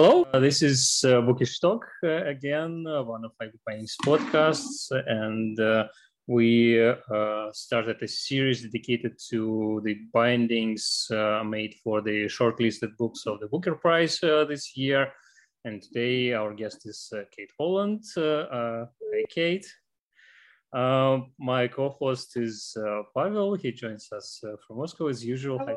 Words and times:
Hello, 0.00 0.24
uh, 0.32 0.38
this 0.38 0.62
is 0.62 1.04
uh, 1.04 1.20
Bookish 1.22 1.58
Talk 1.58 1.84
uh, 2.04 2.24
again, 2.24 2.86
uh, 2.86 3.02
one 3.02 3.24
of 3.24 3.32
my 3.40 3.48
Bindings 3.66 3.96
podcasts, 4.04 4.92
and 4.92 5.58
uh, 5.58 5.88
we 6.28 6.80
uh, 6.80 7.50
started 7.52 8.00
a 8.00 8.06
series 8.06 8.62
dedicated 8.62 9.18
to 9.30 9.82
the 9.84 9.96
bindings 10.14 11.08
uh, 11.10 11.42
made 11.42 11.74
for 11.82 12.00
the 12.00 12.26
shortlisted 12.26 12.96
books 12.96 13.26
of 13.26 13.40
the 13.40 13.48
Booker 13.48 13.74
Prize 13.74 14.20
this 14.20 14.76
year. 14.76 15.12
And 15.64 15.82
today 15.82 16.32
our 16.32 16.54
guest 16.54 16.86
is 16.86 17.12
Kate 17.36 17.50
Holland. 17.58 18.04
hey, 18.14 19.24
Kate. 19.30 19.66
my 20.72 21.66
co-host 21.66 22.36
is 22.36 22.76
Pavel. 23.16 23.56
He 23.56 23.72
joins 23.72 24.12
us 24.12 24.38
from 24.64 24.76
Moscow 24.76 25.08
as 25.08 25.24
usual. 25.24 25.58
Hi, 25.58 25.74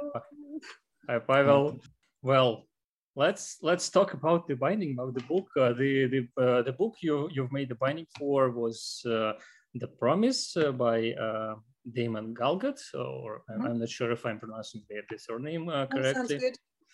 Hi, 1.10 1.18
Pavel. 1.18 1.80
Well, 2.22 2.68
let's 3.16 3.58
let's 3.62 3.90
talk 3.90 4.14
about 4.14 4.48
the 4.48 4.56
binding 4.56 4.98
of 5.00 5.14
the 5.14 5.22
book. 5.22 5.48
Uh, 5.58 5.74
the 5.74 6.08
the 6.08 6.42
uh, 6.42 6.62
the 6.62 6.74
book 6.74 6.96
you 7.02 7.30
you've 7.32 7.52
made 7.52 7.70
the 7.70 7.76
binding 7.76 8.08
for 8.18 8.52
was 8.52 9.02
uh, 9.06 9.34
the 9.76 9.88
Promise 9.88 10.58
uh, 10.58 10.72
by 10.72 11.12
uh, 11.14 11.56
Damon 11.92 12.34
Galgut, 12.34 12.80
or 12.94 13.44
mm-hmm. 13.50 13.66
I'm 13.66 13.80
not 13.80 13.90
sure 13.90 14.12
if 14.12 14.26
I'm 14.26 14.40
pronouncing 14.40 14.84
the, 14.90 15.02
the 15.10 15.18
surname 15.18 15.70
uh, 15.70 15.86
correctly. 15.88 16.40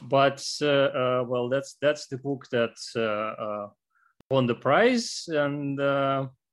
But 0.02 0.46
well, 0.62 1.50
that's 1.50 1.77
that's 1.82 2.08
the 2.08 2.18
book 2.18 2.46
that 2.52 2.76
won 4.30 4.46
the 4.48 4.55
prize, 4.55 5.26
and 5.27 5.80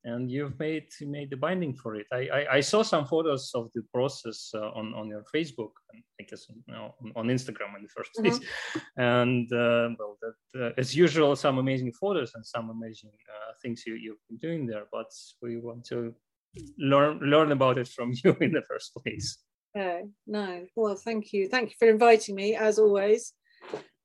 and 0.05 0.31
you've 0.31 0.59
made 0.59 0.87
made 1.01 1.31
the 1.31 1.37
binding 1.37 1.75
for 1.75 1.97
it. 1.97 2.07
I 2.13 2.29
I, 2.39 2.55
I 2.57 2.61
saw 2.61 2.83
some 2.83 3.07
photos 3.07 3.51
of 3.55 3.71
the 3.75 3.83
process 3.93 4.51
uh, 4.55 4.71
on 4.79 4.95
on 4.95 5.09
your 5.09 5.25
Facebook, 5.35 5.73
and 5.93 6.03
I 6.21 6.25
guess 6.25 6.47
you 6.49 6.73
know, 6.73 6.95
on, 7.01 7.13
on 7.17 7.27
Instagram 7.29 7.77
in 7.77 7.83
the 7.83 7.89
1st 7.89 8.13
place. 8.21 8.39
Mm-hmm. 8.39 9.01
And 9.01 9.53
uh, 9.53 9.97
well, 9.99 10.19
that, 10.23 10.63
uh, 10.63 10.71
as 10.77 10.95
usual, 10.95 11.35
some 11.37 11.59
amazing 11.59 11.93
photos 11.93 12.33
and 12.35 12.45
some 12.45 12.71
amazing 12.71 13.13
uh, 13.35 13.53
things 13.63 13.83
you 13.87 13.95
you've 13.95 14.23
been 14.29 14.39
doing 14.39 14.67
there. 14.67 14.85
But 14.93 15.11
we 15.43 15.59
want 15.59 15.85
to 15.87 16.15
learn 16.79 17.19
learn 17.21 17.53
about 17.53 17.79
it 17.79 17.89
from 17.89 18.13
you 18.25 18.37
in 18.41 18.53
the 18.53 18.63
first 18.69 18.93
place. 18.95 19.39
Oh 19.77 20.11
no! 20.27 20.67
Well, 20.77 20.97
thank 20.97 21.33
you, 21.33 21.49
thank 21.49 21.71
you 21.71 21.77
for 21.79 21.89
inviting 21.89 22.35
me 22.35 22.57
as 22.57 22.79
always. 22.79 23.33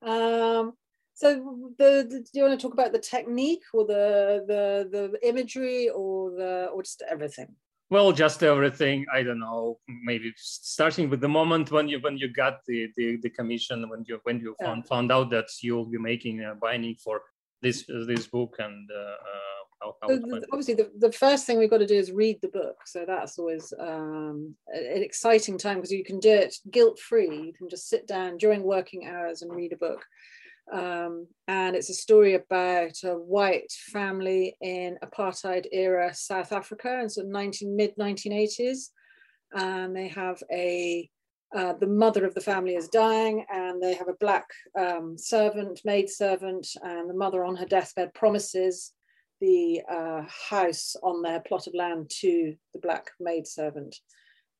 Um, 0.02 0.73
so 1.20 1.36
the, 1.78 2.08
the, 2.09 2.20
do 2.22 2.30
you 2.31 2.44
want 2.44 2.58
to 2.58 2.64
talk 2.66 2.73
about 2.73 2.94
the 2.94 3.06
technique 3.16 3.64
or 3.73 3.86
the 3.86 4.45
the 4.48 4.88
the 4.89 5.28
imagery 5.28 5.89
or 5.89 6.31
the 6.31 6.67
or 6.73 6.81
just 6.81 7.03
everything? 7.09 7.53
Well, 7.89 8.14
just 8.14 8.42
everything. 8.42 9.06
I 9.14 9.23
don't 9.23 9.42
know. 9.42 9.80
Maybe 10.06 10.31
starting 10.38 11.09
with 11.09 11.20
the 11.20 11.28
moment 11.28 11.72
when 11.72 11.90
you 11.90 12.00
when 12.00 12.17
you 12.17 12.30
got 12.31 12.59
the 12.67 12.88
the, 12.95 13.17
the 13.17 13.30
commission, 13.31 13.90
when 13.90 14.06
you 14.08 14.22
when 14.23 14.40
you 14.40 14.56
yeah. 14.62 14.67
found 14.67 14.88
found 14.88 15.12
out 15.12 15.30
that 15.31 15.50
you'll 15.62 15.92
be 15.92 15.97
making 15.97 16.42
a 16.42 16.56
binding 16.56 16.95
for 16.95 17.22
this 17.62 17.86
this 18.08 18.28
book 18.28 18.56
and. 18.59 18.90
Uh, 18.90 19.16
how, 19.81 19.95
how 20.02 20.09
the, 20.09 20.45
obviously, 20.52 20.73
the, 20.73 20.92
the 20.97 21.12
first 21.14 21.45
thing 21.45 21.58
we've 21.58 21.70
got 21.70 21.78
to 21.78 21.88
do 21.88 21.95
is 21.95 22.12
read 22.12 22.42
the 22.42 22.50
book. 22.50 22.75
So 22.86 23.06
that's 23.08 23.40
always 23.40 23.72
um, 23.80 24.53
an 24.67 25.03
exciting 25.03 25.58
time 25.58 25.78
because 25.78 25.94
you 25.94 26.03
can 26.03 26.20
do 26.20 26.31
it 26.31 26.53
guilt 26.70 27.00
free. 27.00 27.34
You 27.34 27.53
can 27.53 27.70
just 27.70 27.88
sit 27.88 28.06
down 28.06 28.38
during 28.38 28.62
working 28.64 29.08
hours 29.08 29.42
and 29.42 29.56
read 29.56 29.72
a 29.72 29.78
book. 29.78 30.06
Um, 30.72 31.28
and 31.48 31.75
it's 31.75 31.89
a 31.89 31.95
story 31.95 32.36
about 32.36 32.94
a 33.03 33.16
white 33.16 33.72
family 33.92 34.56
in 34.62 34.98
apartheid 35.03 35.66
era 35.72 36.14
South 36.14 36.52
Africa 36.52 37.00
in 37.00 37.06
of 37.06 37.28
19, 37.28 37.75
mid 37.75 37.95
1980s. 37.98 38.90
And 39.53 39.95
they 39.95 40.09
have 40.09 40.42
a 40.52 41.09
uh, 41.56 41.73
the 41.73 41.88
mother 41.88 42.25
of 42.25 42.36
the 42.36 42.42
family 42.42 42.75
is 42.75 42.90
dying, 42.90 43.44
and 43.52 43.81
they 43.81 43.95
have 43.95 44.08
a 44.08 44.14
black 44.20 44.45
um, 44.78 45.17
servant, 45.17 45.81
maid 45.84 46.08
servant, 46.08 46.67
and 46.84 47.09
the 47.09 47.14
mother 47.16 47.44
on 47.44 47.56
her 47.56 47.66
deathbed 47.66 48.14
promises 48.14 48.94
the 49.42 49.81
uh, 49.92 50.22
house 50.50 50.95
on 51.02 51.23
their 51.23 51.40
plot 51.40 51.66
of 51.66 51.73
land 51.73 52.12
to 52.20 52.56
the 52.73 52.80
black 52.80 53.09
maid 53.20 53.47
servant. 53.47 53.95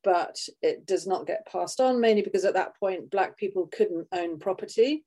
But 0.04 0.38
it 0.64 0.88
does 0.88 1.06
not 1.06 1.28
get 1.28 1.48
passed 1.52 1.80
on, 1.80 2.02
mainly 2.02 2.24
because 2.24 2.46
at 2.46 2.56
that 2.56 2.76
point, 2.80 3.12
black 3.12 3.38
people 3.38 3.68
couldn't 3.68 4.08
own 4.12 4.40
property 4.40 5.04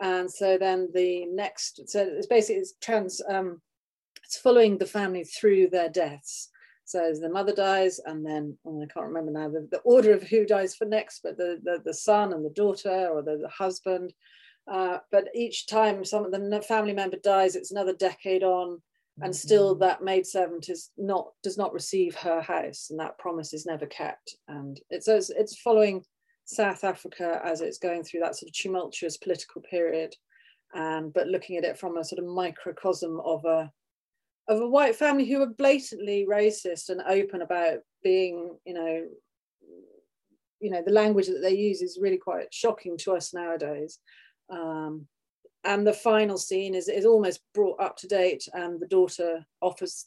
and 0.00 0.30
so 0.30 0.58
then 0.58 0.88
the 0.94 1.26
next 1.26 1.88
so 1.88 2.06
it's 2.06 2.26
basically 2.26 2.60
it's 2.60 2.74
trans 2.80 3.22
um, 3.28 3.60
it's 4.24 4.38
following 4.38 4.76
the 4.76 4.86
family 4.86 5.24
through 5.24 5.68
their 5.68 5.88
deaths. 5.88 6.50
So 6.84 7.12
the 7.20 7.28
mother 7.28 7.52
dies 7.52 7.98
and 8.04 8.24
then 8.24 8.56
oh, 8.64 8.82
i 8.82 8.86
can't 8.86 9.06
remember 9.06 9.32
now 9.32 9.48
the, 9.48 9.66
the, 9.70 9.78
order 9.78 10.12
of 10.12 10.22
who 10.22 10.46
dies 10.46 10.76
for 10.76 10.84
next 10.84 11.20
but 11.22 11.36
the, 11.36 11.60
the, 11.64 11.82
the 11.84 11.94
son 11.94 12.32
and 12.32 12.44
the 12.44 12.50
daughter 12.50 13.08
or 13.08 13.22
the, 13.22 13.38
the 13.38 13.48
husband. 13.48 14.12
Uh, 14.70 14.98
but 15.12 15.28
each 15.34 15.66
time 15.66 16.04
some 16.04 16.24
of 16.24 16.32
the 16.32 16.62
family 16.62 16.92
member 16.92 17.16
dies 17.22 17.56
it's 17.56 17.70
another 17.70 17.94
decade 17.94 18.42
on 18.42 18.80
and 19.22 19.34
still 19.34 19.74
mm-hmm. 19.74 19.80
that 19.80 20.02
maidservant 20.02 20.68
is 20.68 20.90
not 20.98 21.28
does 21.42 21.56
not 21.56 21.72
receive 21.72 22.14
her 22.16 22.40
house 22.40 22.88
and 22.90 23.00
that 23.00 23.18
promise 23.18 23.54
is 23.54 23.64
never 23.64 23.86
kept. 23.86 24.36
And 24.48 24.78
it's 24.90 25.08
it's 25.08 25.58
following 25.60 26.04
South 26.46 26.84
Africa 26.84 27.40
as 27.44 27.60
it's 27.60 27.78
going 27.78 28.02
through 28.02 28.20
that 28.20 28.36
sort 28.36 28.48
of 28.48 28.54
tumultuous 28.54 29.16
political 29.16 29.60
period, 29.62 30.14
um, 30.74 31.10
but 31.14 31.26
looking 31.26 31.56
at 31.56 31.64
it 31.64 31.78
from 31.78 31.96
a 31.96 32.04
sort 32.04 32.20
of 32.20 32.24
microcosm 32.24 33.20
of 33.24 33.44
a 33.44 33.70
of 34.48 34.60
a 34.60 34.68
white 34.68 34.94
family 34.94 35.28
who 35.28 35.42
are 35.42 35.48
blatantly 35.48 36.24
racist 36.30 36.88
and 36.88 37.02
open 37.08 37.42
about 37.42 37.78
being, 38.04 38.56
you 38.64 38.74
know, 38.74 39.04
you 40.60 40.70
know, 40.70 40.82
the 40.86 40.92
language 40.92 41.26
that 41.26 41.40
they 41.42 41.56
use 41.56 41.82
is 41.82 41.98
really 42.00 42.16
quite 42.16 42.54
shocking 42.54 42.96
to 42.98 43.12
us 43.12 43.34
nowadays. 43.34 43.98
Um, 44.48 45.08
and 45.64 45.84
the 45.84 45.92
final 45.92 46.38
scene 46.38 46.76
is, 46.76 46.88
is 46.88 47.04
almost 47.04 47.40
brought 47.54 47.80
up 47.80 47.96
to 47.96 48.06
date, 48.06 48.46
and 48.52 48.78
the 48.78 48.86
daughter 48.86 49.44
offers 49.60 50.06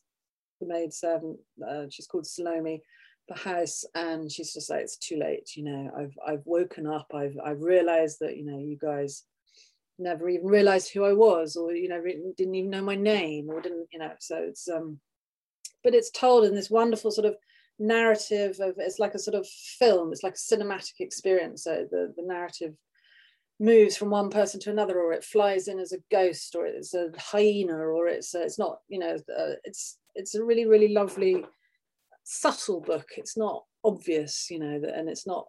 the 0.61 0.67
maid 0.67 0.93
servant, 0.93 1.37
uh, 1.67 1.83
she's 1.89 2.07
called 2.07 2.25
Salome, 2.25 2.81
the 3.29 3.35
house 3.35 3.85
and 3.95 4.31
she's 4.31 4.53
just 4.53 4.69
like 4.69 4.81
it's 4.81 4.97
too 4.97 5.17
late 5.17 5.55
you 5.55 5.63
know 5.63 5.91
i've 5.97 6.17
i've 6.27 6.45
woken 6.45 6.85
up 6.85 7.07
i've 7.13 7.37
i've 7.45 7.61
realized 7.61 8.17
that 8.19 8.35
you 8.35 8.43
know 8.43 8.59
you 8.59 8.77
guys 8.77 9.23
never 9.97 10.27
even 10.29 10.47
realized 10.47 10.91
who 10.91 11.05
i 11.05 11.13
was 11.13 11.55
or 11.55 11.73
you 11.73 11.87
know 11.87 12.01
didn't 12.37 12.55
even 12.55 12.69
know 12.69 12.81
my 12.81 12.95
name 12.95 13.49
or 13.49 13.61
didn't 13.61 13.87
you 13.91 13.99
know 13.99 14.11
so 14.19 14.37
it's 14.37 14.67
um 14.67 14.99
but 15.83 15.93
it's 15.93 16.11
told 16.11 16.43
in 16.43 16.55
this 16.55 16.69
wonderful 16.69 17.11
sort 17.11 17.25
of 17.25 17.35
narrative 17.79 18.59
of 18.59 18.75
it's 18.77 18.99
like 18.99 19.13
a 19.13 19.19
sort 19.19 19.35
of 19.35 19.47
film 19.47 20.11
it's 20.11 20.23
like 20.23 20.35
a 20.35 20.55
cinematic 20.55 20.99
experience 20.99 21.63
so 21.63 21.85
the 21.91 22.13
the 22.17 22.23
narrative 22.23 22.73
moves 23.59 23.97
from 23.97 24.09
one 24.09 24.29
person 24.29 24.59
to 24.59 24.69
another 24.69 24.99
or 24.99 25.11
it 25.13 25.23
flies 25.23 25.67
in 25.67 25.79
as 25.79 25.91
a 25.91 25.99
ghost 26.11 26.55
or 26.55 26.65
it's 26.65 26.93
a 26.93 27.09
hyena 27.17 27.75
or 27.75 28.07
it's 28.07 28.33
a, 28.33 28.41
it's 28.41 28.57
not 28.59 28.79
you 28.87 28.99
know 28.99 29.15
uh, 29.15 29.53
it's 29.63 29.97
it's 30.15 30.35
a 30.35 30.43
really 30.43 30.65
really 30.65 30.89
lovely 30.89 31.45
subtle 32.29 32.79
book. 32.79 33.07
It's 33.17 33.35
not 33.35 33.63
obvious, 33.83 34.49
you 34.51 34.59
know, 34.59 34.79
that, 34.79 34.95
and 34.95 35.09
it's 35.09 35.25
not 35.25 35.47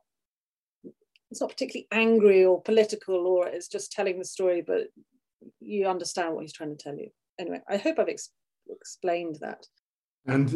it's 1.30 1.40
not 1.40 1.50
particularly 1.50 1.86
angry 1.92 2.44
or 2.44 2.60
political, 2.62 3.26
or 3.26 3.46
it's 3.46 3.68
just 3.68 3.92
telling 3.92 4.18
the 4.18 4.24
story, 4.24 4.62
but 4.66 4.88
you 5.60 5.86
understand 5.86 6.34
what 6.34 6.40
he's 6.40 6.52
trying 6.52 6.76
to 6.76 6.82
tell 6.82 6.96
you. 6.96 7.08
Anyway, 7.38 7.60
I 7.68 7.76
hope 7.76 7.98
I've 7.98 8.08
ex- 8.08 8.30
explained 8.68 9.36
that. 9.40 9.64
And 10.26 10.52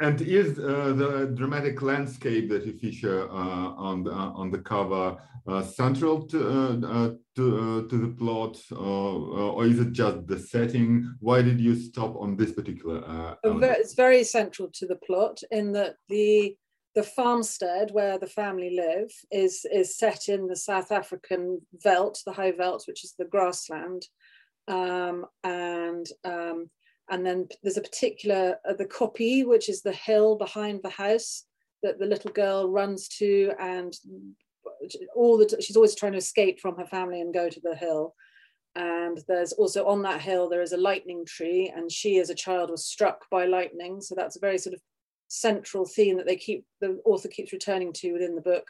and 0.00 0.20
is 0.22 0.58
uh, 0.58 0.92
the 0.96 1.32
dramatic 1.34 1.82
landscape 1.82 2.48
that 2.48 2.64
you 2.64 2.72
feature 2.78 3.28
uh, 3.30 3.74
on 3.76 4.04
the 4.04 4.12
on 4.12 4.50
the 4.50 4.58
cover 4.58 5.16
uh, 5.46 5.62
central 5.62 6.26
to 6.26 6.48
uh, 6.48 6.86
uh, 6.86 7.10
to 7.34 7.44
uh, 7.58 7.88
to 7.88 7.98
the 7.98 8.14
plot, 8.16 8.60
or 8.72 9.64
is 9.64 9.80
it 9.80 9.92
just 9.92 10.26
the 10.26 10.38
setting? 10.38 11.14
Why 11.20 11.42
did 11.42 11.60
you 11.60 11.74
stop 11.74 12.14
on 12.16 12.36
this 12.36 12.52
particular? 12.52 13.36
it's 13.42 13.94
very 13.94 14.22
central 14.22 14.68
to 14.74 14.86
the 14.86 14.96
plot 14.96 15.40
in 15.50 15.72
that 15.72 15.96
the 16.08 16.56
the 16.94 17.02
farmstead 17.02 17.90
where 17.92 18.18
the 18.18 18.26
family 18.26 18.70
live 18.76 19.10
is 19.30 19.66
is 19.72 19.96
set 19.96 20.28
in 20.28 20.46
the 20.46 20.56
South 20.56 20.92
African 20.92 21.60
veldt, 21.82 22.18
the 22.26 22.32
high 22.32 22.52
veldt, 22.52 22.84
which 22.86 23.04
is 23.04 23.14
the 23.18 23.24
grassland, 23.24 24.06
um, 24.68 25.24
and 25.42 26.06
um, 26.24 26.70
and 27.10 27.26
then 27.26 27.48
there's 27.62 27.76
a 27.76 27.82
particular 27.82 28.56
uh, 28.68 28.72
the 28.72 28.86
kopje 28.86 29.46
which 29.46 29.68
is 29.68 29.82
the 29.82 29.92
hill 29.92 30.36
behind 30.36 30.80
the 30.82 30.90
house 30.90 31.44
that 31.82 31.98
the 31.98 32.06
little 32.06 32.30
girl 32.30 32.70
runs 32.70 33.08
to 33.08 33.52
and 33.58 33.94
all 35.14 35.36
the 35.36 35.56
she's 35.60 35.76
always 35.76 35.94
trying 35.94 36.12
to 36.12 36.18
escape 36.18 36.60
from 36.60 36.76
her 36.76 36.86
family 36.86 37.20
and 37.20 37.34
go 37.34 37.48
to 37.48 37.60
the 37.62 37.74
hill. 37.74 38.14
And 38.76 39.18
there's 39.26 39.52
also 39.52 39.86
on 39.86 40.02
that 40.02 40.20
hill 40.20 40.48
there 40.48 40.62
is 40.62 40.72
a 40.72 40.76
lightning 40.76 41.24
tree 41.26 41.72
and 41.74 41.90
she 41.90 42.18
as 42.18 42.30
a 42.30 42.34
child 42.34 42.70
was 42.70 42.86
struck 42.86 43.28
by 43.30 43.46
lightning. 43.46 44.00
So 44.00 44.14
that's 44.14 44.36
a 44.36 44.40
very 44.40 44.58
sort 44.58 44.74
of 44.74 44.80
central 45.28 45.86
theme 45.86 46.16
that 46.16 46.26
they 46.26 46.36
keep 46.36 46.64
the 46.80 47.00
author 47.04 47.28
keeps 47.28 47.52
returning 47.52 47.92
to 47.94 48.12
within 48.12 48.34
the 48.34 48.40
book. 48.40 48.66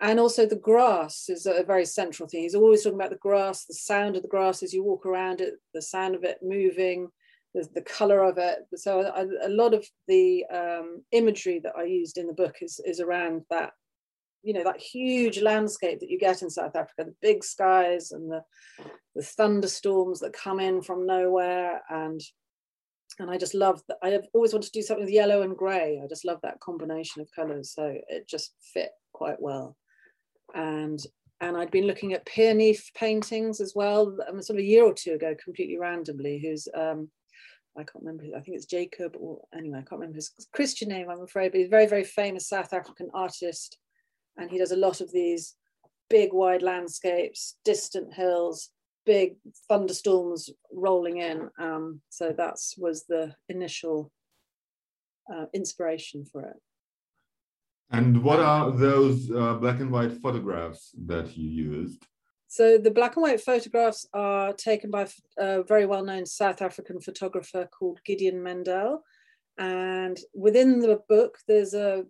And 0.00 0.18
also 0.18 0.44
the 0.44 0.56
grass 0.56 1.28
is 1.28 1.46
a 1.46 1.62
very 1.62 1.86
central 1.86 2.28
thing 2.28 2.42
he's 2.42 2.54
always 2.54 2.82
talking 2.82 2.98
about 2.98 3.10
the 3.10 3.16
grass 3.16 3.64
the 3.64 3.74
sound 3.74 4.16
of 4.16 4.22
the 4.22 4.28
grass 4.28 4.62
as 4.62 4.72
you 4.74 4.82
walk 4.82 5.06
around 5.06 5.40
it 5.40 5.54
the 5.72 5.80
sound 5.80 6.14
of 6.16 6.24
it 6.24 6.38
moving 6.42 7.08
the, 7.54 7.68
the 7.74 7.82
color 7.82 8.22
of 8.24 8.36
it. 8.38 8.58
So 8.74 9.00
a, 9.00 9.46
a 9.46 9.48
lot 9.48 9.74
of 9.74 9.86
the 10.08 10.44
um, 10.52 11.02
imagery 11.12 11.60
that 11.62 11.74
I 11.76 11.84
used 11.84 12.18
in 12.18 12.26
the 12.26 12.32
book 12.32 12.56
is, 12.60 12.80
is 12.84 13.00
around 13.00 13.42
that 13.50 13.72
you 14.44 14.52
know 14.52 14.64
that 14.64 14.78
huge 14.78 15.40
landscape 15.40 16.00
that 16.00 16.10
you 16.10 16.18
get 16.18 16.42
in 16.42 16.50
South 16.50 16.76
Africa, 16.76 17.04
the 17.04 17.14
big 17.22 17.42
skies 17.42 18.12
and 18.12 18.30
the 18.30 18.42
the 19.14 19.22
thunderstorms 19.22 20.20
that 20.20 20.34
come 20.34 20.60
in 20.60 20.82
from 20.82 21.06
nowhere, 21.06 21.80
and 21.88 22.20
and 23.18 23.30
I 23.30 23.38
just 23.38 23.54
love 23.54 23.80
that. 23.88 23.96
I 24.02 24.10
have 24.10 24.26
always 24.34 24.52
wanted 24.52 24.66
to 24.66 24.78
do 24.78 24.82
something 24.82 25.04
with 25.04 25.14
yellow 25.14 25.42
and 25.42 25.56
grey. 25.56 26.00
I 26.02 26.06
just 26.06 26.26
love 26.26 26.40
that 26.42 26.60
combination 26.60 27.22
of 27.22 27.28
colours, 27.34 27.72
so 27.72 27.94
it 28.08 28.28
just 28.28 28.54
fit 28.74 28.90
quite 29.14 29.40
well. 29.40 29.76
And 30.54 31.00
and 31.40 31.56
I'd 31.56 31.70
been 31.70 31.86
looking 31.86 32.12
at 32.12 32.26
Pierneef 32.26 32.92
paintings 32.94 33.60
as 33.62 33.72
well, 33.74 34.14
um, 34.28 34.42
sort 34.42 34.58
of 34.58 34.62
a 34.62 34.66
year 34.66 34.84
or 34.84 34.92
two 34.92 35.12
ago, 35.12 35.34
completely 35.42 35.78
randomly. 35.78 36.38
Who's 36.38 36.68
um, 36.74 37.08
I 37.76 37.82
can't 37.82 38.04
remember. 38.04 38.24
I 38.36 38.40
think 38.40 38.56
it's 38.56 38.66
Jacob, 38.66 39.16
or 39.18 39.42
anyway, 39.56 39.78
I 39.78 39.82
can't 39.82 40.00
remember 40.00 40.16
his 40.16 40.30
Christian 40.52 40.88
name. 40.88 41.08
I'm 41.10 41.22
afraid, 41.22 41.52
but 41.52 41.58
he's 41.58 41.66
a 41.66 41.70
very, 41.70 41.86
very 41.86 42.04
famous 42.04 42.48
South 42.48 42.72
African 42.72 43.10
artist, 43.12 43.78
and 44.36 44.50
he 44.50 44.58
does 44.58 44.72
a 44.72 44.76
lot 44.76 45.00
of 45.00 45.10
these 45.12 45.56
big, 46.08 46.32
wide 46.32 46.62
landscapes, 46.62 47.56
distant 47.64 48.14
hills, 48.14 48.70
big 49.04 49.36
thunderstorms 49.68 50.50
rolling 50.72 51.18
in. 51.18 51.50
Um, 51.58 52.00
so 52.10 52.32
that 52.36 52.56
was 52.78 53.04
the 53.06 53.34
initial 53.48 54.12
uh, 55.32 55.46
inspiration 55.52 56.24
for 56.24 56.42
it. 56.42 56.56
And 57.90 58.22
what 58.22 58.40
are 58.40 58.70
those 58.70 59.30
uh, 59.30 59.54
black 59.54 59.80
and 59.80 59.90
white 59.90 60.12
photographs 60.12 60.94
that 61.06 61.36
you 61.36 61.48
used? 61.48 62.04
So 62.54 62.78
the 62.78 62.92
black 62.92 63.16
and 63.16 63.24
white 63.24 63.40
photographs 63.40 64.06
are 64.14 64.52
taken 64.52 64.88
by 64.88 65.08
a 65.36 65.64
very 65.64 65.86
well-known 65.86 66.24
South 66.24 66.62
African 66.62 67.00
photographer 67.00 67.68
called 67.76 67.98
Gideon 68.06 68.40
Mendel. 68.40 69.02
And 69.58 70.16
within 70.36 70.78
the 70.78 71.00
book, 71.08 71.38
there's 71.48 71.74
a 71.74 72.04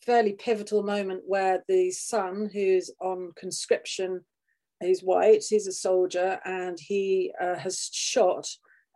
fairly 0.00 0.32
pivotal 0.32 0.82
moment 0.82 1.24
where 1.26 1.62
the 1.68 1.90
son, 1.90 2.48
who's 2.50 2.90
on 3.02 3.32
conscription, 3.36 4.24
he's 4.82 5.02
white, 5.02 5.44
he's 5.46 5.66
a 5.66 5.72
soldier, 5.72 6.40
and 6.46 6.78
he 6.80 7.34
uh, 7.38 7.58
has 7.58 7.90
shot 7.92 8.48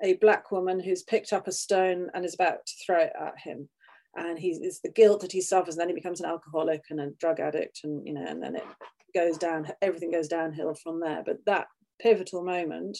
a 0.02 0.14
black 0.14 0.50
woman 0.50 0.80
who's 0.80 1.02
picked 1.02 1.34
up 1.34 1.46
a 1.46 1.52
stone 1.52 2.08
and 2.14 2.24
is 2.24 2.32
about 2.32 2.64
to 2.64 2.72
throw 2.86 3.00
it 3.00 3.12
at 3.20 3.38
him. 3.38 3.68
And 4.16 4.38
he's 4.38 4.58
it's 4.60 4.80
the 4.80 4.90
guilt 4.90 5.20
that 5.20 5.32
he 5.32 5.40
suffers, 5.40 5.74
and 5.74 5.80
then 5.80 5.88
he 5.88 5.94
becomes 5.94 6.20
an 6.20 6.26
alcoholic 6.26 6.84
and 6.90 7.00
a 7.00 7.10
drug 7.20 7.40
addict, 7.40 7.80
and 7.84 8.06
you 8.06 8.12
know, 8.12 8.24
and 8.26 8.42
then 8.42 8.56
it 8.56 8.64
goes 9.14 9.38
down, 9.38 9.68
everything 9.82 10.10
goes 10.10 10.28
downhill 10.28 10.74
from 10.74 11.00
there. 11.00 11.22
But 11.24 11.44
that 11.46 11.68
pivotal 12.00 12.42
moment, 12.42 12.98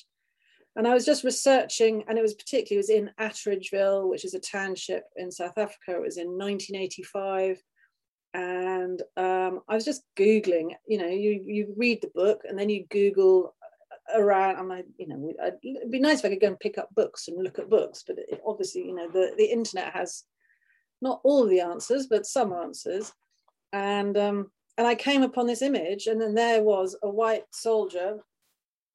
and 0.76 0.86
I 0.86 0.94
was 0.94 1.04
just 1.04 1.24
researching, 1.24 2.04
and 2.08 2.16
it 2.16 2.22
was 2.22 2.34
particularly 2.34 2.76
it 2.76 2.86
was 2.86 2.90
in 2.90 3.10
Atteridgeville, 3.18 4.08
which 4.08 4.24
is 4.24 4.34
a 4.34 4.40
township 4.40 5.04
in 5.16 5.32
South 5.32 5.58
Africa. 5.58 5.96
It 5.96 6.02
was 6.02 6.16
in 6.16 6.28
1985, 6.28 7.60
and 8.34 9.02
um, 9.16 9.60
I 9.68 9.74
was 9.74 9.84
just 9.84 10.02
googling. 10.16 10.74
You 10.86 10.98
know, 10.98 11.08
you 11.08 11.42
you 11.44 11.74
read 11.76 12.00
the 12.02 12.10
book, 12.14 12.42
and 12.48 12.58
then 12.58 12.70
you 12.70 12.86
Google 12.88 13.54
around. 14.14 14.56
I'm 14.56 14.68
like, 14.68 14.86
you 14.96 15.08
know, 15.08 15.32
it'd 15.64 15.90
be 15.90 15.98
nice 15.98 16.20
if 16.20 16.24
I 16.24 16.28
could 16.30 16.40
go 16.40 16.48
and 16.48 16.60
pick 16.60 16.78
up 16.78 16.94
books 16.94 17.28
and 17.28 17.42
look 17.42 17.58
at 17.58 17.70
books, 17.70 18.04
but 18.06 18.18
it, 18.18 18.40
obviously, 18.46 18.82
you 18.82 18.94
know, 18.94 19.08
the 19.08 19.32
the 19.36 19.50
internet 19.50 19.92
has 19.92 20.24
not 21.00 21.20
all 21.24 21.46
the 21.46 21.60
answers, 21.60 22.06
but 22.06 22.26
some 22.26 22.52
answers, 22.52 23.12
and 23.72 24.16
um, 24.16 24.50
and 24.78 24.86
I 24.86 24.94
came 24.94 25.22
upon 25.22 25.46
this 25.46 25.62
image, 25.62 26.06
and 26.06 26.20
then 26.20 26.34
there 26.34 26.62
was 26.62 26.96
a 27.02 27.10
white 27.10 27.44
soldier 27.52 28.20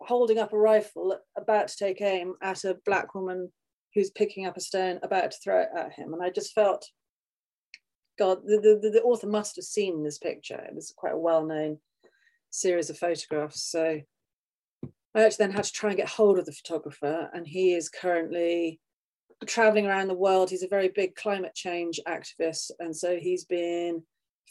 holding 0.02 0.40
up 0.40 0.54
a 0.54 0.58
rifle, 0.58 1.18
about 1.38 1.68
to 1.70 1.78
take 1.78 2.02
aim 2.02 2.36
at 2.42 2.64
a 2.64 2.78
black 2.86 3.16
woman 3.16 3.52
who's 3.94 4.12
picking 4.12 4.46
up 4.46 4.58
a 4.58 4.62
stone, 4.62 5.00
about 5.04 5.32
to 5.32 5.38
throw 5.44 5.62
it 5.62 5.70
at 5.76 5.94
him. 5.94 6.14
And 6.14 6.22
I 6.22 6.30
just 6.30 6.54
felt, 6.54 6.86
God, 8.20 8.40
the, 8.46 8.80
the, 8.82 8.90
the 8.90 9.02
author 9.02 9.28
must 9.28 9.56
have 9.56 9.66
seen 9.66 10.04
this 10.04 10.18
picture. 10.18 10.56
It 10.56 10.76
was 10.76 10.94
quite 10.96 11.14
a 11.14 11.18
well 11.18 11.46
known 11.46 11.78
series 12.50 12.90
of 12.90 12.98
photographs. 12.98 13.64
So 13.64 14.02
I 15.16 15.24
actually 15.24 15.46
then 15.46 15.56
had 15.56 15.64
to 15.66 15.72
try 15.72 15.92
and 15.92 15.98
get 15.98 16.10
hold 16.10 16.40
of 16.40 16.46
the 16.46 16.52
photographer, 16.52 17.30
and 17.34 17.48
he 17.48 17.74
is 17.74 17.90
currently 17.90 18.80
traveling 19.46 19.86
around 19.86 20.08
the 20.08 20.14
world. 20.14 20.50
He's 20.50 20.64
a 20.64 20.68
very 20.68 20.90
big 20.90 21.16
climate 21.16 21.56
change 21.56 22.00
activist, 22.08 22.72
and 22.80 22.96
so 22.96 23.18
he's 23.18 23.46
been 23.46 24.04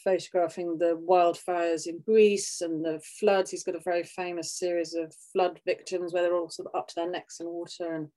photographing 0.03 0.77
the 0.77 1.01
wildfires 1.09 1.87
in 1.87 1.99
Greece 1.99 2.61
and 2.61 2.85
the 2.85 3.01
floods. 3.19 3.49
He's 3.49 3.63
got 3.63 3.75
a 3.75 3.79
very 3.79 4.03
famous 4.03 4.53
series 4.53 4.93
of 4.93 5.13
flood 5.33 5.59
victims 5.65 6.13
where 6.13 6.23
they're 6.23 6.35
all 6.35 6.49
sort 6.49 6.67
of 6.67 6.79
up 6.79 6.87
to 6.89 6.95
their 6.95 7.09
necks 7.09 7.39
in 7.39 7.47
water. 7.47 7.95
And, 7.95 8.09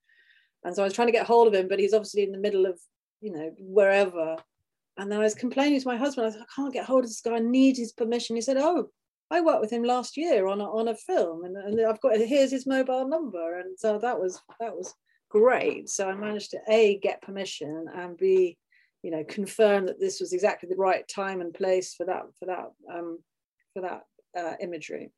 and 0.65 0.77
so 0.77 0.83
I 0.83 0.85
was 0.85 0.93
trying 0.93 1.09
to 1.09 1.13
get 1.13 1.27
hold 1.27 1.49
of 1.49 1.55
him, 1.55 1.69
but 1.69 1.79
he's 1.79 1.95
obviously 1.95 2.25
in 2.25 2.33
the 2.33 2.39
middle 2.39 2.67
of, 2.67 2.79
you 3.21 3.33
know, 3.33 3.53
wherever. 3.59 4.37
And 4.99 5.11
then 5.11 5.21
I 5.21 5.25
was 5.25 5.35
complaining 5.35 5.81
to 5.81 5.89
my 5.89 5.97
husband, 5.97 6.27
I 6.27 6.31
said, 6.31 6.43
I 6.43 6.55
can't 6.55 6.73
get 6.73 6.85
hold 6.85 7.05
of 7.05 7.11
this 7.11 7.21
guy, 7.21 7.37
I 7.37 7.39
need 7.39 7.77
his 7.77 7.93
permission. 7.93 8.37
He 8.37 8.43
said, 8.43 8.59
Oh, 8.59 8.91
I 9.31 9.41
worked 9.41 9.61
with 9.61 9.73
him 9.73 9.85
last 9.85 10.17
year 10.17 10.47
on 10.47 10.61
a, 10.61 10.65
on 10.65 10.89
a 10.89 10.95
film 10.95 11.45
and, 11.45 11.57
and 11.57 11.87
I've 11.87 12.01
got 12.01 12.17
here's 12.17 12.51
his 12.51 12.67
mobile 12.67 13.07
number. 13.07 13.61
And 13.61 13.79
so 13.79 13.99
that 13.99 14.19
was 14.19 14.41
that 14.59 14.75
was 14.75 14.95
great. 15.29 15.89
So 15.89 16.09
I 16.09 16.15
managed 16.15 16.51
to 16.53 16.59
A 16.69 16.99
get 16.99 17.23
permission 17.23 17.87
and 17.95 18.17
B 18.17 18.57
you 19.03 19.11
know 19.11 19.25
confirm 19.25 19.87
that 19.87 20.01
this 20.01 20.21
was 20.21 20.33
exactly 20.33 20.69
the 20.69 20.77
right 20.77 21.07
time 21.09 21.41
and 21.41 21.55
place 21.55 21.95
for 21.95 22.05
that 22.07 22.23
for 22.39 22.47
that 22.47 22.73
um, 22.93 23.19
for 23.73 23.83
that 23.83 24.03
uh, 24.37 24.55
imagery. 24.61 25.11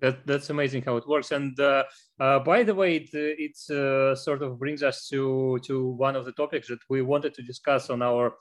That, 0.00 0.26
that's 0.26 0.50
amazing 0.50 0.82
how 0.82 0.96
it 0.96 1.06
works. 1.06 1.30
And 1.30 1.58
uh, 1.60 1.84
uh, 2.18 2.40
by 2.40 2.64
the 2.64 2.74
way 2.74 2.96
it, 2.96 3.10
it 3.12 3.56
uh, 3.70 4.16
sort 4.16 4.42
of 4.42 4.58
brings 4.58 4.82
us 4.82 5.06
to 5.08 5.60
to 5.64 5.90
one 5.90 6.16
of 6.16 6.24
the 6.24 6.32
topics 6.32 6.68
that 6.68 6.80
we 6.90 7.02
wanted 7.02 7.34
to 7.34 7.42
discuss 7.42 7.88
on 7.88 8.02
our 8.02 8.34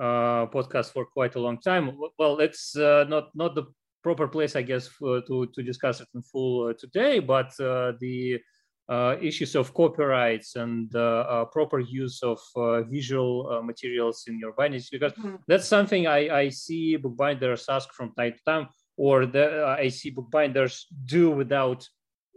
uh, 0.00 0.46
podcast 0.46 0.92
for 0.92 1.04
quite 1.04 1.34
a 1.34 1.40
long 1.40 1.60
time. 1.60 1.98
Well 2.18 2.40
it's 2.40 2.76
uh, 2.76 3.04
not 3.08 3.28
not 3.34 3.54
the 3.54 3.64
proper 4.02 4.28
place 4.28 4.54
i 4.54 4.60
guess 4.60 4.86
for, 4.86 5.22
to 5.22 5.46
to 5.54 5.62
discuss 5.62 5.98
it 6.02 6.08
in 6.14 6.20
full 6.20 6.74
today 6.74 7.20
but 7.20 7.50
the 7.56 8.34
uh, 8.34 8.38
issues 8.90 9.54
of 9.54 9.72
copyrights 9.72 10.56
and 10.56 10.94
uh, 10.94 11.24
uh, 11.28 11.44
proper 11.46 11.80
use 11.80 12.22
of 12.22 12.38
uh, 12.56 12.82
visual 12.82 13.48
uh, 13.50 13.62
materials 13.62 14.24
in 14.26 14.38
your 14.38 14.52
bindings 14.52 14.90
because 14.90 15.12
mm-hmm. 15.12 15.36
that's 15.48 15.66
something 15.66 16.06
I, 16.06 16.28
I 16.28 16.48
see 16.50 16.96
bookbinders 16.96 17.66
ask 17.68 17.92
from 17.92 18.12
time 18.14 18.32
to 18.32 18.44
time 18.44 18.68
or 18.96 19.26
the, 19.26 19.66
uh, 19.66 19.76
I 19.78 19.88
see 19.88 20.10
bookbinders 20.10 20.86
do 21.06 21.30
without 21.30 21.88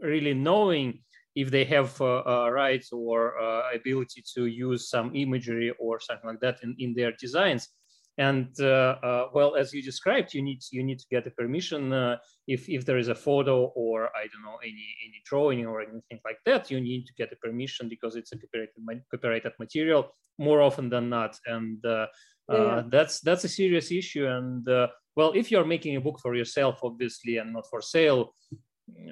really 0.02 0.34
knowing 0.34 1.00
if 1.36 1.52
they 1.52 1.66
have 1.66 2.00
rights 2.00 2.92
or 2.92 3.36
ability 3.72 4.24
to 4.34 4.48
use 4.48 4.90
some 4.90 5.16
imagery 5.16 5.72
or 5.80 6.00
something 6.00 6.30
like 6.32 6.40
that 6.40 6.58
in, 6.64 6.76
in 6.80 6.96
their 6.96 7.12
designs 7.12 7.70
and 8.18 8.50
uh, 8.60 8.96
uh, 9.04 9.28
well 9.34 9.56
as 9.56 9.74
you 9.74 9.81
described 9.81 10.34
you 10.34 10.42
need 10.42 10.60
you 10.72 10.84
need 10.84 11.00
to 11.00 11.06
get 11.12 11.28
a 11.28 11.31
permission 11.31 11.94
uh, 11.94 12.18
if 12.48 12.68
if 12.68 12.86
there 12.86 12.98
is 12.98 13.10
a 13.10 13.16
photo 13.16 13.66
or 13.75 14.06
i 14.16 14.25
don't 14.31 14.44
know 14.44 14.58
any 14.64 14.88
any 15.06 15.22
drawing 15.25 15.66
or 15.66 15.81
anything 15.81 16.19
like 16.25 16.40
that 16.46 16.72
you 16.72 16.81
need 16.81 17.06
to 17.06 17.14
get 17.14 17.31
a 17.31 17.36
permission 17.36 17.88
because 17.88 18.15
it's 18.15 18.32
a 18.32 18.38
copyrighted 18.38 19.03
copyrighted 19.12 19.53
material 19.60 20.15
more 20.39 20.62
often 20.62 20.89
than 20.89 21.10
not 21.10 21.38
and 21.46 21.86
uh, 21.86 22.08
uh, 22.50 22.58
yeah. 22.58 22.84
that's 22.89 23.20
that's 23.22 23.44
a 23.44 23.50
serious 23.50 23.91
issue 23.91 24.25
and 24.25 24.68
uh, 24.68 24.88
well 25.15 25.32
if 25.36 25.51
you're 25.51 25.65
making 25.65 25.96
a 25.96 26.01
book 26.01 26.20
for 26.20 26.36
yourself 26.36 26.80
obviously 26.84 27.38
and 27.38 27.53
not 27.53 27.68
for 27.70 27.82
sale 27.82 28.34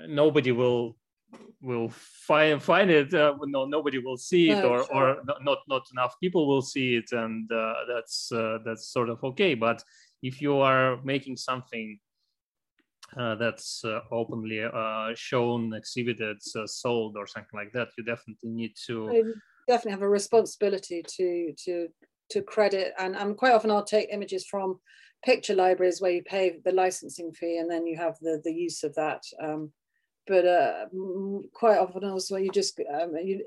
nobody 0.07 0.51
will 0.51 0.95
will 1.61 1.89
find 1.89 2.61
find 2.61 2.89
it 2.89 3.13
uh, 3.13 3.33
no 3.45 3.65
nobody 3.65 3.97
will 3.97 4.17
see 4.17 4.51
it 4.51 4.63
no, 4.63 4.69
or 4.69 4.83
sure. 4.83 4.95
or 4.95 5.23
not 5.41 5.59
not 5.67 5.83
enough 5.91 6.13
people 6.19 6.47
will 6.47 6.61
see 6.61 6.95
it 6.95 7.11
and 7.11 7.51
uh, 7.51 7.73
that's 7.87 8.31
uh, 8.31 8.59
that's 8.65 8.89
sort 8.89 9.09
of 9.09 9.23
okay 9.23 9.55
but 9.55 9.83
if 10.21 10.41
you 10.41 10.57
are 10.57 11.01
making 11.03 11.35
something 11.35 11.99
uh, 13.17 13.35
that's 13.35 13.83
uh, 13.85 13.99
openly 14.11 14.63
uh, 14.63 15.09
shown 15.15 15.73
exhibited 15.73 16.37
sold 16.41 17.15
or 17.17 17.27
something 17.27 17.57
like 17.57 17.71
that 17.73 17.89
you 17.97 18.03
definitely 18.03 18.49
need 18.49 18.73
to 18.85 19.09
I 19.09 19.23
definitely 19.67 19.91
have 19.91 20.01
a 20.01 20.09
responsibility 20.09 21.03
to 21.17 21.53
to 21.65 21.87
to 22.29 22.41
credit 22.41 22.93
and, 22.99 23.15
and 23.15 23.37
quite 23.37 23.53
often 23.53 23.69
i'll 23.69 23.83
take 23.83 24.09
images 24.11 24.45
from 24.45 24.79
picture 25.23 25.53
libraries 25.53 26.01
where 26.01 26.11
you 26.11 26.23
pay 26.23 26.57
the 26.65 26.71
licensing 26.71 27.31
fee 27.33 27.57
and 27.57 27.69
then 27.69 27.85
you 27.85 27.97
have 27.97 28.15
the 28.21 28.41
the 28.43 28.53
use 28.53 28.83
of 28.83 28.93
that 28.95 29.21
um, 29.41 29.71
but 30.27 30.45
uh, 30.45 30.85
quite 31.53 31.77
often 31.77 32.03
also 32.05 32.37
you 32.37 32.49
just 32.51 32.79
um, 32.93 33.15
you, 33.23 33.43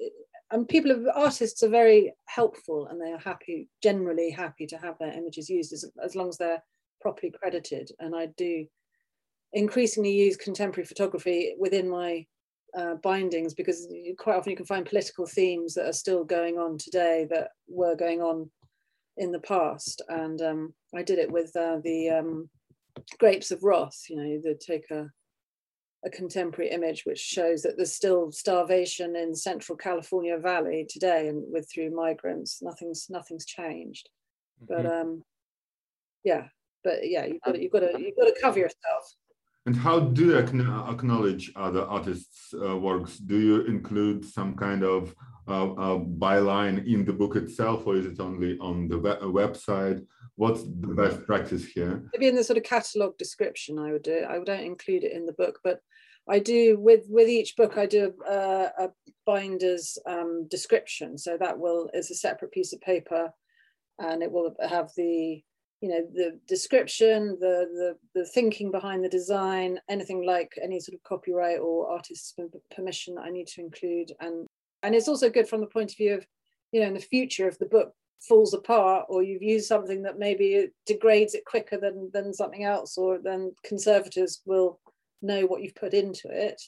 and 0.50 0.68
people 0.68 0.90
of 0.90 1.06
artists 1.14 1.62
are 1.62 1.68
very 1.68 2.14
helpful 2.26 2.86
and 2.86 3.00
they 3.00 3.12
are 3.12 3.18
happy 3.18 3.68
generally 3.82 4.30
happy 4.30 4.66
to 4.66 4.78
have 4.78 4.98
their 4.98 5.12
images 5.12 5.50
used 5.50 5.72
as, 5.72 5.84
as 6.02 6.14
long 6.14 6.28
as 6.28 6.38
they're 6.38 6.62
properly 7.00 7.32
credited. 7.32 7.90
And 7.98 8.14
i 8.14 8.26
do 8.36 8.66
increasingly 9.52 10.12
use 10.12 10.36
contemporary 10.36 10.86
photography 10.86 11.54
within 11.58 11.88
my 11.88 12.26
uh, 12.76 12.94
bindings 12.96 13.54
because 13.54 13.88
quite 14.18 14.36
often 14.36 14.50
you 14.50 14.56
can 14.56 14.66
find 14.66 14.84
political 14.84 15.26
themes 15.26 15.74
that 15.74 15.86
are 15.86 15.92
still 15.92 16.22
going 16.22 16.58
on 16.58 16.76
today 16.76 17.26
that 17.30 17.48
were 17.66 17.96
going 17.96 18.20
on 18.20 18.50
in 19.16 19.32
the 19.32 19.40
past. 19.40 20.02
And 20.08 20.40
um, 20.42 20.74
i 20.94 21.02
did 21.02 21.18
it 21.18 21.30
with 21.30 21.54
uh, 21.56 21.78
the 21.82 22.10
um, 22.10 22.48
grapes 23.18 23.50
of 23.50 23.62
wrath 23.62 24.04
you 24.08 24.16
know 24.16 24.40
the 24.42 24.54
take 24.54 24.90
a 24.90 25.08
a 26.04 26.10
contemporary 26.10 26.70
image 26.70 27.04
which 27.04 27.18
shows 27.18 27.62
that 27.62 27.76
there's 27.76 27.94
still 27.94 28.30
starvation 28.30 29.16
in 29.16 29.34
central 29.34 29.76
California 29.76 30.38
Valley 30.38 30.86
today 30.88 31.28
and 31.28 31.42
with 31.48 31.68
through 31.72 31.90
migrants. 31.94 32.62
Nothing's 32.62 33.06
nothing's 33.10 33.44
changed. 33.44 34.08
Mm-hmm. 34.62 34.82
But 34.82 34.92
um 34.92 35.24
yeah, 36.24 36.44
but 36.84 37.08
yeah, 37.08 37.24
you've 37.26 37.42
got 37.42 37.52
to, 37.52 37.62
you've 37.62 37.72
got 37.72 37.80
to 37.80 38.00
you've 38.00 38.16
got 38.16 38.24
to 38.24 38.40
cover 38.40 38.58
yourself. 38.58 39.04
And 39.66 39.76
how 39.76 40.00
do 40.00 40.26
you 40.26 40.38
acknowledge 40.38 41.52
other 41.54 41.82
artists' 41.82 42.54
uh, 42.54 42.76
works? 42.76 43.18
Do 43.18 43.38
you 43.38 43.66
include 43.66 44.24
some 44.24 44.54
kind 44.54 44.82
of 44.82 45.14
byline 45.48 46.86
in 46.86 47.04
the 47.04 47.12
book 47.12 47.36
itself, 47.36 47.86
or 47.86 47.96
is 47.96 48.06
it 48.06 48.20
only 48.20 48.58
on 48.58 48.88
the 48.88 48.96
website? 48.96 50.04
What's 50.36 50.62
the 50.62 50.94
best 50.94 51.24
practice 51.26 51.64
here? 51.64 52.02
Maybe 52.12 52.28
in 52.28 52.36
the 52.36 52.44
sort 52.44 52.58
of 52.58 52.62
catalogue 52.62 53.18
description, 53.18 53.78
I 53.78 53.92
would 53.92 54.02
do. 54.02 54.12
It. 54.12 54.26
I 54.28 54.38
don't 54.38 54.60
include 54.60 55.04
it 55.04 55.12
in 55.12 55.26
the 55.26 55.32
book, 55.32 55.58
but 55.64 55.80
I 56.28 56.38
do 56.38 56.78
with 56.78 57.04
with 57.08 57.28
each 57.28 57.56
book. 57.56 57.76
I 57.76 57.86
do 57.86 58.12
a, 58.28 58.70
a 58.78 58.88
binder's 59.26 59.98
um, 60.06 60.46
description, 60.48 61.18
so 61.18 61.36
that 61.38 61.58
will 61.58 61.90
is 61.92 62.10
a 62.10 62.14
separate 62.14 62.52
piece 62.52 62.72
of 62.72 62.80
paper, 62.80 63.32
and 63.98 64.22
it 64.22 64.30
will 64.30 64.54
have 64.68 64.90
the 64.96 65.42
you 65.80 65.88
know 65.88 66.06
the 66.12 66.38
description 66.48 67.36
the 67.40 67.96
the 68.14 68.20
the 68.20 68.26
thinking 68.26 68.70
behind 68.70 69.04
the 69.04 69.08
design 69.08 69.78
anything 69.88 70.26
like 70.26 70.52
any 70.60 70.80
sort 70.80 70.94
of 70.94 71.02
copyright 71.04 71.60
or 71.60 71.88
artist's 71.88 72.34
permission 72.74 73.16
i 73.16 73.30
need 73.30 73.46
to 73.46 73.60
include 73.60 74.10
and 74.20 74.46
and 74.82 74.94
it's 74.94 75.08
also 75.08 75.30
good 75.30 75.48
from 75.48 75.60
the 75.60 75.66
point 75.66 75.90
of 75.90 75.96
view 75.96 76.14
of 76.14 76.26
you 76.72 76.80
know 76.80 76.86
in 76.86 76.94
the 76.94 77.00
future 77.00 77.48
if 77.48 77.58
the 77.58 77.66
book 77.66 77.92
falls 78.20 78.52
apart 78.52 79.06
or 79.08 79.22
you've 79.22 79.42
used 79.42 79.66
something 79.66 80.02
that 80.02 80.18
maybe 80.18 80.68
degrades 80.86 81.34
it 81.34 81.44
quicker 81.44 81.78
than 81.78 82.10
than 82.12 82.34
something 82.34 82.64
else 82.64 82.98
or 82.98 83.18
then 83.18 83.52
conservators 83.64 84.42
will 84.44 84.80
know 85.22 85.46
what 85.46 85.62
you've 85.62 85.74
put 85.74 85.94
into 85.94 86.28
it 86.30 86.60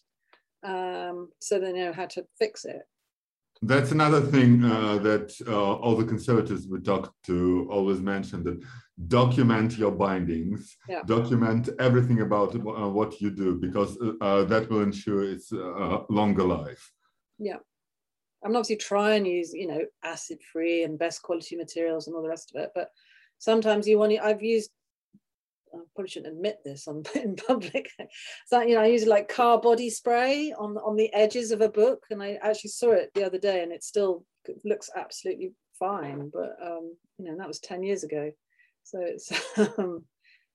um, 0.62 1.28
so 1.40 1.58
they 1.58 1.72
know 1.72 1.92
how 1.92 2.06
to 2.06 2.24
fix 2.38 2.64
it 2.64 2.82
that's 3.62 3.92
another 3.92 4.22
thing 4.22 4.64
uh, 4.64 4.96
that 4.98 5.34
uh, 5.46 5.74
all 5.74 5.94
the 5.94 6.04
conservators 6.04 6.66
we 6.66 6.80
talk 6.80 7.12
to 7.24 7.68
always 7.70 8.00
mention 8.00 8.42
that 8.44 8.58
document 9.08 9.76
your 9.76 9.90
bindings, 9.90 10.76
yeah. 10.88 11.02
document 11.04 11.68
everything 11.78 12.22
about 12.22 12.54
uh, 12.54 12.88
what 12.88 13.20
you 13.20 13.30
do 13.30 13.56
because 13.56 13.98
uh, 14.00 14.12
uh, 14.22 14.44
that 14.44 14.70
will 14.70 14.80
ensure 14.80 15.24
it's 15.24 15.52
a 15.52 16.04
longer 16.08 16.42
life. 16.42 16.90
Yeah. 17.38 17.58
I 18.42 18.48
am 18.48 18.56
obviously 18.56 18.76
try 18.76 19.14
and 19.14 19.26
use, 19.26 19.52
you 19.52 19.66
know, 19.66 19.84
acid 20.02 20.38
free 20.52 20.82
and 20.82 20.98
best 20.98 21.22
quality 21.22 21.56
materials 21.56 22.06
and 22.06 22.16
all 22.16 22.22
the 22.22 22.28
rest 22.28 22.52
of 22.54 22.62
it. 22.62 22.70
But 22.74 22.88
sometimes 23.38 23.86
you 23.86 23.98
want 23.98 24.12
to, 24.12 24.24
I've 24.24 24.42
used 24.42 24.70
I 25.72 25.78
probably 25.94 26.08
shouldn't 26.08 26.34
admit 26.34 26.58
this 26.64 26.88
on 26.88 27.04
in 27.14 27.36
public. 27.36 27.90
so 28.46 28.60
you 28.62 28.74
know, 28.74 28.82
I 28.82 28.86
use 28.86 29.06
like 29.06 29.28
car 29.28 29.60
body 29.60 29.90
spray 29.90 30.52
on 30.58 30.76
on 30.78 30.96
the 30.96 31.12
edges 31.12 31.50
of 31.50 31.60
a 31.60 31.68
book, 31.68 32.04
and 32.10 32.22
I 32.22 32.38
actually 32.42 32.70
saw 32.70 32.92
it 32.92 33.10
the 33.14 33.24
other 33.24 33.38
day, 33.38 33.62
and 33.62 33.72
it 33.72 33.84
still 33.84 34.24
looks 34.64 34.90
absolutely 34.96 35.52
fine. 35.78 36.30
But 36.32 36.56
um, 36.62 36.96
you 37.18 37.26
know, 37.26 37.36
that 37.38 37.48
was 37.48 37.60
ten 37.60 37.82
years 37.82 38.04
ago, 38.04 38.32
so 38.82 38.98
it's 39.00 39.30
um, 39.78 40.04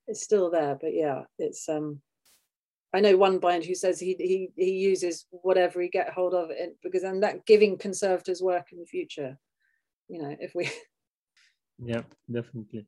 it's 0.07 0.23
still 0.23 0.49
there. 0.49 0.77
But 0.79 0.93
yeah, 0.93 1.23
it's 1.37 1.67
um, 1.69 2.01
I 2.95 3.01
know 3.01 3.17
one 3.17 3.39
binder 3.39 3.67
who 3.67 3.75
says 3.75 3.99
he 3.99 4.15
he 4.17 4.49
he 4.55 4.71
uses 4.71 5.25
whatever 5.31 5.81
he 5.81 5.89
get 5.89 6.13
hold 6.13 6.33
of 6.33 6.49
it 6.49 6.77
because 6.81 7.01
then 7.01 7.19
that 7.19 7.45
giving 7.45 7.77
conservators 7.77 8.41
work 8.41 8.71
in 8.71 8.79
the 8.79 8.85
future. 8.85 9.37
You 10.07 10.21
know, 10.21 10.35
if 10.39 10.55
we. 10.55 10.69
Yeah, 11.77 12.03
definitely. 12.31 12.87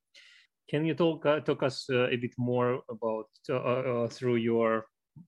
Can 0.70 0.86
you 0.86 0.94
talk 0.94 1.26
uh, 1.26 1.42
talk 1.42 1.62
us 1.62 1.90
uh, 1.92 2.08
a 2.08 2.16
bit 2.16 2.34
more 2.38 2.84
about 2.90 3.28
uh, 3.50 3.58
uh, 3.58 4.08
through 4.08 4.38
your 4.38 4.86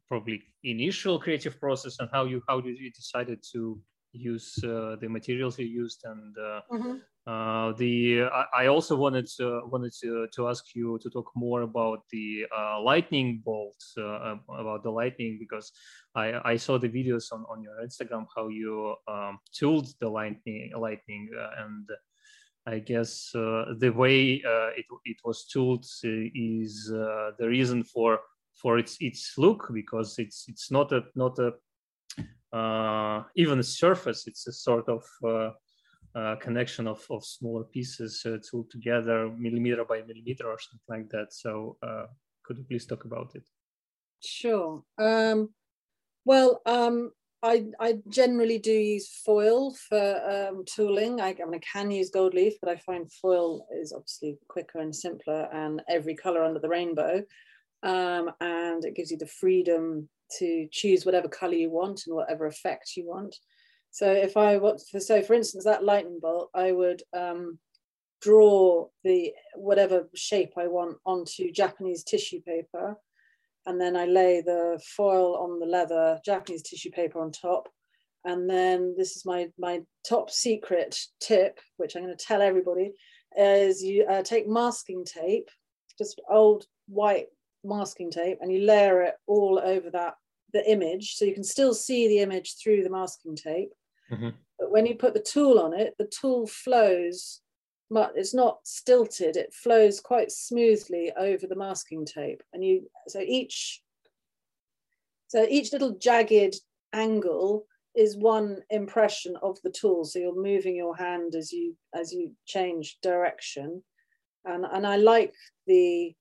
probably 0.08 0.44
initial 0.64 1.20
creative 1.20 1.60
process 1.60 2.00
and 2.00 2.08
how 2.14 2.24
you 2.24 2.42
how 2.48 2.62
did 2.62 2.78
you 2.80 2.90
decided 2.92 3.44
to 3.52 3.78
use 4.12 4.58
uh, 4.64 4.96
the 5.00 5.08
materials 5.08 5.60
you 5.60 5.66
used 5.66 6.04
and 6.06 6.36
mm-hmm. 6.36 7.78
the 7.78 8.24
I, 8.34 8.64
I, 8.64 8.66
also 8.68 8.96
wanted 8.96 9.28
to, 9.38 9.62
wanted 9.66 9.94
to, 10.02 10.28
to 10.34 10.50
ask 10.50 10.76
you 10.76 11.00
to 11.04 11.10
talk 11.10 11.32
more 11.36 11.62
about 11.62 12.04
the 12.12 12.46
lightning 12.84 13.42
bolts 13.46 13.94
about 13.98 14.84
the 14.84 14.92
lightning 14.92 15.38
because 15.40 15.72
I, 16.16 16.42
I 16.44 16.58
saw 16.58 16.78
the 16.78 16.90
videos 16.90 17.32
on, 17.32 17.46
on 17.50 17.62
your 17.62 17.78
Instagram 17.84 18.26
how 18.36 18.48
you 18.48 18.96
um, 19.08 19.40
tooled 19.54 19.88
the 20.00 20.10
lightning 20.10 20.72
lightning 20.76 21.30
and 21.58 21.88
I 22.70 22.80
guess 22.80 23.34
uh, 23.34 23.74
the 23.78 23.90
way 23.90 24.44
uh, 24.46 24.70
it, 24.78 24.86
it 25.06 25.18
was 25.24 25.46
tooled 25.46 25.86
is 26.04 26.92
uh, 26.94 27.32
the 27.40 27.48
reason 27.48 27.84
for 27.84 28.20
for 28.62 28.78
its 28.78 28.98
its 29.00 29.34
look 29.38 29.70
because 29.74 30.20
it's 30.20 30.46
it's 30.48 30.70
not 30.70 30.92
a 30.92 31.04
not 31.16 31.40
a 31.40 31.48
uh, 31.48 31.52
even 32.54 33.60
a 33.60 33.64
surface. 33.64 34.28
It's 34.28 34.48
a 34.48 34.52
sort 34.52 34.90
of 34.90 35.04
uh, 35.24 35.52
uh, 36.16 36.36
connection 36.38 36.88
of, 36.88 37.06
of 37.10 37.24
smaller 37.24 37.64
pieces 37.66 38.26
tooled 38.50 38.70
together 38.72 39.30
millimeter 39.38 39.86
by 39.86 40.02
millimeter 40.02 40.48
or 40.48 40.58
something 40.60 40.90
like 40.90 41.10
that. 41.10 41.34
So 41.34 41.78
uh, 41.84 42.08
could 42.44 42.58
you 42.58 42.64
please 42.64 42.86
talk 42.86 43.06
about 43.06 43.36
it? 43.36 43.48
Sure. 44.24 44.84
Um, 44.98 45.50
well, 46.26 46.62
um, 46.66 47.12
I, 47.42 47.66
I 47.80 48.00
generally 48.10 48.60
do 48.60 48.74
use 48.74 49.08
foil 49.08 49.74
for 49.74 50.50
um, 50.50 50.64
tooling. 50.66 51.22
I, 51.22 51.30
I, 51.30 51.46
mean, 51.46 51.56
I 51.56 51.60
can 51.60 51.90
use 51.90 52.10
gold 52.10 52.34
leaf, 52.34 52.54
but 52.62 52.70
I 52.70 52.76
find 52.78 53.12
foil 53.12 53.66
is 53.82 53.94
obviously 53.94 54.38
quicker 54.50 54.80
and 54.80 54.94
simpler 54.94 55.48
and 55.54 55.82
every 55.88 56.16
color 56.16 56.44
under 56.44 56.60
the 56.60 56.70
rainbow. 56.70 57.24
Um, 57.82 58.32
and 58.42 58.84
it 58.84 58.96
gives 58.96 59.10
you 59.10 59.18
the 59.18 59.28
freedom 59.28 60.10
to 60.38 60.68
choose 60.72 61.06
whatever 61.06 61.28
color 61.28 61.56
you 61.56 61.72
want 61.72 62.04
and 62.06 62.16
whatever 62.16 62.46
effect 62.46 62.94
you 62.96 63.08
want. 63.08 63.36
So 63.92 64.12
if 64.12 64.38
I 64.38 64.58
want, 64.58 64.82
for, 64.92 65.00
so 65.00 65.22
for 65.22 65.34
instance, 65.34 65.64
that 65.66 65.84
lightning 65.84 66.20
bolt, 66.22 66.50
I 66.54 66.72
would 66.72 67.02
um, 67.18 67.58
draw 68.22 68.88
the 69.04 69.34
whatever 69.56 70.10
shape 70.16 70.54
I 70.58 70.68
want 70.68 70.98
onto 71.06 71.52
Japanese 71.52 72.04
tissue 72.04 72.42
paper 72.42 72.98
and 73.66 73.80
then 73.80 73.96
I 73.96 74.06
lay 74.06 74.42
the 74.42 74.82
foil 74.96 75.36
on 75.36 75.60
the 75.60 75.66
leather, 75.66 76.20
Japanese 76.26 76.64
tissue 76.64 76.92
paper 76.92 77.22
on 77.22 77.32
top. 77.32 77.70
And 78.26 78.50
then 78.50 78.96
this 78.98 79.16
is 79.16 79.26
my, 79.26 79.48
my 79.58 79.82
top 80.08 80.30
secret 80.30 80.98
tip, 81.20 81.60
which 81.78 81.96
I'm 81.96 82.04
going 82.04 82.16
to 82.16 82.26
tell 82.26 82.42
everybody, 82.42 82.94
is 83.38 83.82
you 83.84 84.06
uh, 84.06 84.24
take 84.24 84.48
masking 84.48 85.06
tape, 85.06 85.50
just 85.98 86.20
old 86.30 86.66
white 86.88 87.28
masking 87.64 88.12
tape, 88.12 88.40
and 88.42 88.52
you 88.52 88.62
layer 88.62 89.02
it 89.02 89.16
all 89.28 89.60
over 89.64 89.90
that 89.92 90.16
the 90.54 90.70
image, 90.70 91.16
so 91.16 91.26
you 91.26 91.34
can 91.34 91.44
still 91.44 91.74
see 91.74 92.08
the 92.08 92.20
image 92.20 92.56
through 92.56 92.84
the 92.84 92.90
masking 92.90 93.36
tape. 93.36 93.72
Mm-hmm. 94.12 94.30
But 94.58 94.72
when 94.72 94.86
you 94.86 94.96
put 94.96 95.14
the 95.14 95.20
tool 95.20 95.60
on 95.60 95.74
it, 95.74 95.94
the 95.98 96.10
tool 96.20 96.48
flows 96.48 97.42
but 97.92 98.14
it's 98.16 98.34
not 98.34 98.60
stilted 98.64 99.36
it 99.36 99.54
flows 99.54 100.00
quite 100.00 100.32
smoothly 100.32 101.12
over 101.18 101.48
the 101.48 101.56
masking 101.56 102.06
tape 102.06 102.42
and 102.54 102.64
you 102.64 102.90
so 103.08 103.20
each 103.20 103.82
so 105.28 105.46
each 105.50 105.72
little 105.74 105.98
jagged 105.98 106.56
angle 106.94 107.66
is 107.96 108.16
one 108.16 108.60
impression 108.70 109.36
of 109.42 109.58
the 109.64 109.72
tool 109.72 110.06
so 110.06 110.20
you're 110.20 110.42
moving 110.42 110.76
your 110.76 110.96
hand 110.96 111.36
as 111.36 111.52
you 111.52 111.76
as 111.96 112.14
you 112.14 112.32
change 112.46 112.98
direction 113.02 113.84
and 114.46 114.66
and 114.66 114.86
i 114.86 114.96
like 114.96 115.34
the 115.68 116.14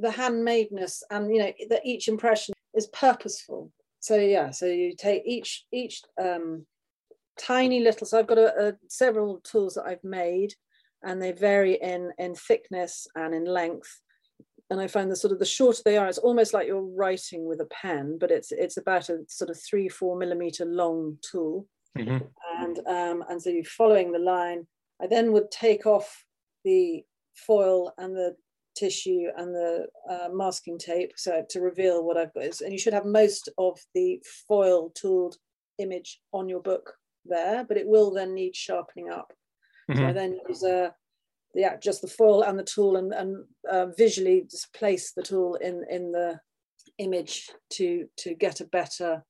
the 0.00 0.08
handmadeness 0.08 1.02
and 1.10 1.34
you 1.34 1.40
know 1.40 1.52
that 1.68 1.84
each 1.84 2.08
impression 2.08 2.54
is 2.74 2.86
purposeful 2.88 3.70
so 4.00 4.16
yeah 4.16 4.50
so 4.50 4.66
you 4.66 4.94
take 4.96 5.22
each 5.26 5.64
each 5.72 6.02
um 6.20 6.64
tiny 7.38 7.80
little 7.80 8.06
so 8.06 8.18
i've 8.18 8.26
got 8.26 8.38
a, 8.38 8.68
a 8.68 8.72
several 8.88 9.40
tools 9.40 9.74
that 9.74 9.84
i've 9.86 10.04
made 10.04 10.54
and 11.02 11.20
they 11.20 11.32
vary 11.32 11.74
in 11.74 12.10
in 12.18 12.34
thickness 12.34 13.06
and 13.14 13.34
in 13.34 13.44
length 13.44 14.00
and 14.72 14.80
I 14.80 14.86
find 14.86 15.10
the 15.10 15.16
sort 15.16 15.34
of 15.34 15.38
the 15.38 15.44
shorter 15.44 15.82
they 15.84 15.98
are, 15.98 16.08
it's 16.08 16.16
almost 16.16 16.54
like 16.54 16.66
you're 16.66 16.80
writing 16.80 17.46
with 17.46 17.60
a 17.60 17.66
pen, 17.66 18.16
but 18.18 18.30
it's 18.30 18.52
it's 18.52 18.78
about 18.78 19.10
a 19.10 19.18
sort 19.28 19.50
of 19.50 19.60
three 19.60 19.88
four 19.88 20.16
millimeter 20.16 20.64
long 20.64 21.18
tool, 21.20 21.66
mm-hmm. 21.96 22.24
and 22.58 22.78
um, 22.88 23.22
and 23.28 23.40
so 23.40 23.50
you're 23.50 23.64
following 23.64 24.12
the 24.12 24.18
line. 24.18 24.66
I 25.00 25.06
then 25.08 25.32
would 25.32 25.50
take 25.50 25.84
off 25.84 26.24
the 26.64 27.04
foil 27.34 27.92
and 27.98 28.16
the 28.16 28.34
tissue 28.74 29.26
and 29.36 29.54
the 29.54 29.86
uh, 30.10 30.28
masking 30.32 30.78
tape, 30.78 31.12
so 31.16 31.44
to 31.50 31.60
reveal 31.60 32.04
what 32.04 32.16
I've 32.16 32.34
got. 32.34 32.60
And 32.60 32.72
you 32.72 32.78
should 32.78 32.94
have 32.94 33.04
most 33.04 33.48
of 33.58 33.78
the 33.94 34.22
foil 34.48 34.90
tooled 34.90 35.36
image 35.78 36.20
on 36.32 36.48
your 36.48 36.60
book 36.60 36.94
there, 37.24 37.64
but 37.64 37.76
it 37.76 37.86
will 37.86 38.10
then 38.12 38.34
need 38.34 38.56
sharpening 38.56 39.10
up. 39.10 39.32
Mm-hmm. 39.90 40.00
So 40.00 40.06
I 40.06 40.12
then 40.12 40.38
use 40.48 40.64
uh, 40.64 40.90
yeah, 41.54 41.76
just 41.76 42.02
the 42.02 42.08
foil 42.08 42.42
and 42.42 42.58
the 42.58 42.64
tool 42.64 42.96
and, 42.96 43.12
and 43.12 43.44
uh, 43.70 43.86
visually 43.98 44.46
just 44.50 44.72
place 44.72 45.12
the 45.12 45.22
tool 45.22 45.56
in, 45.56 45.84
in 45.90 46.12
the 46.12 46.40
image 46.98 47.50
to, 47.74 48.06
to 48.18 48.34
get 48.34 48.60
a 48.60 48.66
better 48.66 49.22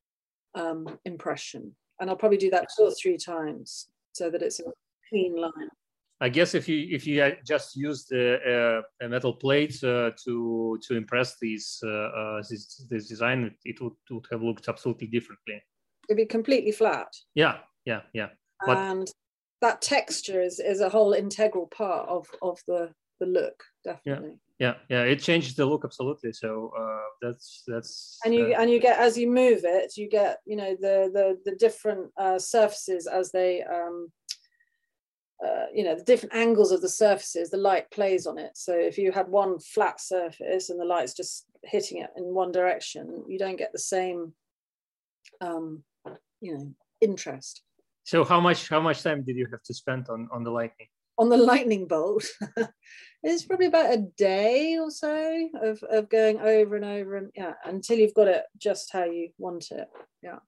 um, 0.55 0.99
impression. 1.05 1.75
And 2.01 2.09
I'll 2.09 2.17
probably 2.17 2.39
do 2.39 2.51
that 2.51 2.69
two 2.77 2.85
or 2.85 2.93
three 2.93 3.17
times 3.17 3.89
so 4.13 4.31
that 4.31 4.43
it's 4.43 4.61
a 4.61 4.65
clean 5.09 5.37
line. 5.37 5.71
I 6.23 6.29
guess 6.29 6.55
if 6.55 6.69
you 6.69 6.87
if 6.89 7.05
you 7.05 7.37
just 7.45 7.75
use 7.75 8.07
a, 8.13 8.81
uh, 9.03 9.09
metal 9.09 9.33
plate 9.33 9.83
uh, 9.83 10.13
to 10.25 10.79
to 10.87 10.97
impress 10.97 11.37
these 11.41 11.81
uh, 11.85 11.89
uh, 11.91 12.43
this, 12.49 12.87
this 12.89 13.09
design, 13.09 13.53
it 13.65 13.81
would, 13.81 13.95
would 14.09 14.27
have 14.31 14.41
looked 14.41 14.69
absolutely 14.69 15.09
differently. 15.09 15.61
It'd 16.09 16.17
be 16.17 16.27
completely 16.27 16.71
flat. 16.71 17.09
Yeah, 17.35 17.59
yeah, 17.85 18.03
yeah. 18.13 18.29
But, 18.65 18.79
and 18.79 19.11
that 19.63 19.83
texture 19.83 20.41
is 20.41 20.61
is 20.61 20.81
a 20.81 20.89
whole 20.89 21.13
integral 21.13 21.67
part 21.67 22.09
of 22.09 22.29
of 22.41 22.61
the 22.69 22.93
the 23.19 23.27
look 23.27 23.63
definitely 23.85 24.39
yeah 24.59 24.75
yeah 24.89 24.99
yeah 24.99 25.03
it 25.03 25.21
changes 25.21 25.55
the 25.55 25.65
look 25.65 25.85
absolutely 25.85 26.33
so 26.33 26.73
uh, 26.79 27.09
that's 27.21 27.63
that's 27.67 28.19
and 28.25 28.35
you 28.35 28.53
uh, 28.53 28.61
and 28.61 28.71
you 28.71 28.81
get 28.81 28.99
as 28.99 29.17
you 29.17 29.31
move 29.31 29.61
it 29.65 29.97
you 29.97 30.09
get 30.09 30.39
you 30.45 30.57
know 30.57 30.77
the 30.81 31.11
the 31.13 31.39
the 31.45 31.57
different 31.57 32.11
uh, 32.17 32.39
surfaces 32.39 33.07
as 33.07 33.31
they 33.33 33.63
um 33.63 34.09
uh, 35.45 35.67
you 35.75 35.85
know 35.85 35.95
the 35.95 36.05
different 36.05 36.35
angles 36.35 36.71
of 36.73 36.81
the 36.81 36.89
surfaces 36.89 37.51
the 37.51 37.57
light 37.57 37.91
plays 37.91 38.27
on 38.27 38.39
it. 38.39 38.53
So 38.55 38.73
if 38.73 38.99
you 38.99 39.13
had 39.13 39.29
one 39.29 39.59
flat 39.59 40.01
surface 40.01 40.71
and 40.71 40.81
the 40.81 40.85
light's 40.85 41.15
just 41.15 41.47
hitting 41.65 41.99
it 41.99 42.11
in 42.17 42.25
one 42.25 42.51
direction 42.51 43.25
you 43.29 43.39
don't 43.39 43.57
get 43.57 43.73
the 43.73 43.79
same 43.79 44.33
um 45.41 45.83
you 46.41 46.55
know 46.55 46.75
interest. 47.01 47.63
So 48.05 48.25
how 48.25 48.41
much 48.41 48.69
how 48.69 48.81
much 48.81 49.03
time 49.03 49.23
did 49.23 49.37
you 49.37 49.47
have 49.51 49.63
to 49.65 49.75
spend 49.75 50.09
on 50.09 50.29
on 50.33 50.45
the 50.45 50.51
lightning? 50.51 50.89
On 51.19 51.29
the 51.29 51.37
lightning 51.37 51.87
bolt. 51.87 52.25
It's 53.25 53.45
probably 53.45 53.67
about 53.67 53.95
a 53.95 54.09
day 54.17 54.79
or 54.79 54.91
so 54.91 55.49
of, 55.63 55.81
of 55.85 56.09
going 56.09 56.41
over 56.41 56.75
and 56.75 56.85
over 56.85 57.17
and 57.17 57.31
yeah 57.37 57.53
until 57.65 57.97
you've 57.97 58.15
got 58.15 58.27
it 58.27 58.43
just 58.59 58.93
how 58.93 59.05
you 59.05 59.29
want 59.39 59.71
it. 59.71 59.89
Yeah 60.23 60.41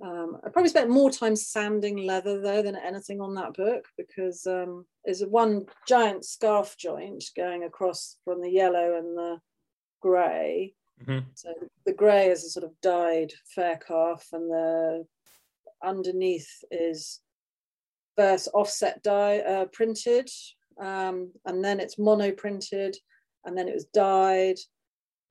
um, 0.00 0.38
I 0.44 0.50
probably 0.50 0.68
spent 0.68 0.90
more 0.90 1.10
time 1.10 1.34
sanding 1.34 2.06
leather 2.06 2.40
though 2.40 2.62
than 2.62 2.76
anything 2.76 3.20
on 3.20 3.34
that 3.34 3.54
book 3.54 3.84
because 3.96 4.46
um, 4.46 4.86
there's 5.04 5.22
one 5.22 5.66
giant 5.88 6.24
scarf 6.24 6.76
joint 6.78 7.24
going 7.36 7.64
across 7.64 8.16
from 8.24 8.40
the 8.40 8.50
yellow 8.50 8.96
and 8.96 9.16
the 9.16 9.40
gray. 10.00 10.74
Mhm. 11.02 11.24
So 11.34 11.52
the 11.84 11.92
grey 11.92 12.28
is 12.28 12.44
a 12.44 12.50
sort 12.50 12.64
of 12.64 12.80
dyed 12.80 13.32
fair 13.54 13.76
calf, 13.76 14.28
and 14.32 14.50
the 14.50 15.06
underneath 15.82 16.64
is 16.70 17.20
first 18.16 18.48
offset 18.54 19.02
dye 19.02 19.38
uh, 19.38 19.66
printed, 19.66 20.28
um, 20.80 21.32
and 21.44 21.64
then 21.64 21.80
it's 21.80 21.98
mono 21.98 22.32
printed, 22.32 22.96
and 23.44 23.56
then 23.56 23.68
it 23.68 23.74
was 23.74 23.86
dyed, 23.86 24.58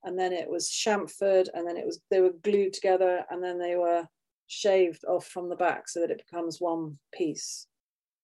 and 0.04 0.18
then 0.18 0.32
it 0.32 0.48
was 0.48 0.70
chamfered, 0.70 1.48
and 1.54 1.66
then 1.66 1.76
it 1.76 1.86
was 1.86 2.00
they 2.10 2.20
were 2.20 2.32
glued 2.32 2.72
together, 2.72 3.24
and 3.30 3.42
then 3.42 3.58
they 3.58 3.76
were 3.76 4.06
shaved 4.48 5.04
off 5.06 5.26
from 5.26 5.48
the 5.48 5.56
back 5.56 5.88
so 5.88 6.00
that 6.00 6.10
it 6.10 6.22
becomes 6.26 6.60
one 6.60 6.98
piece. 7.12 7.66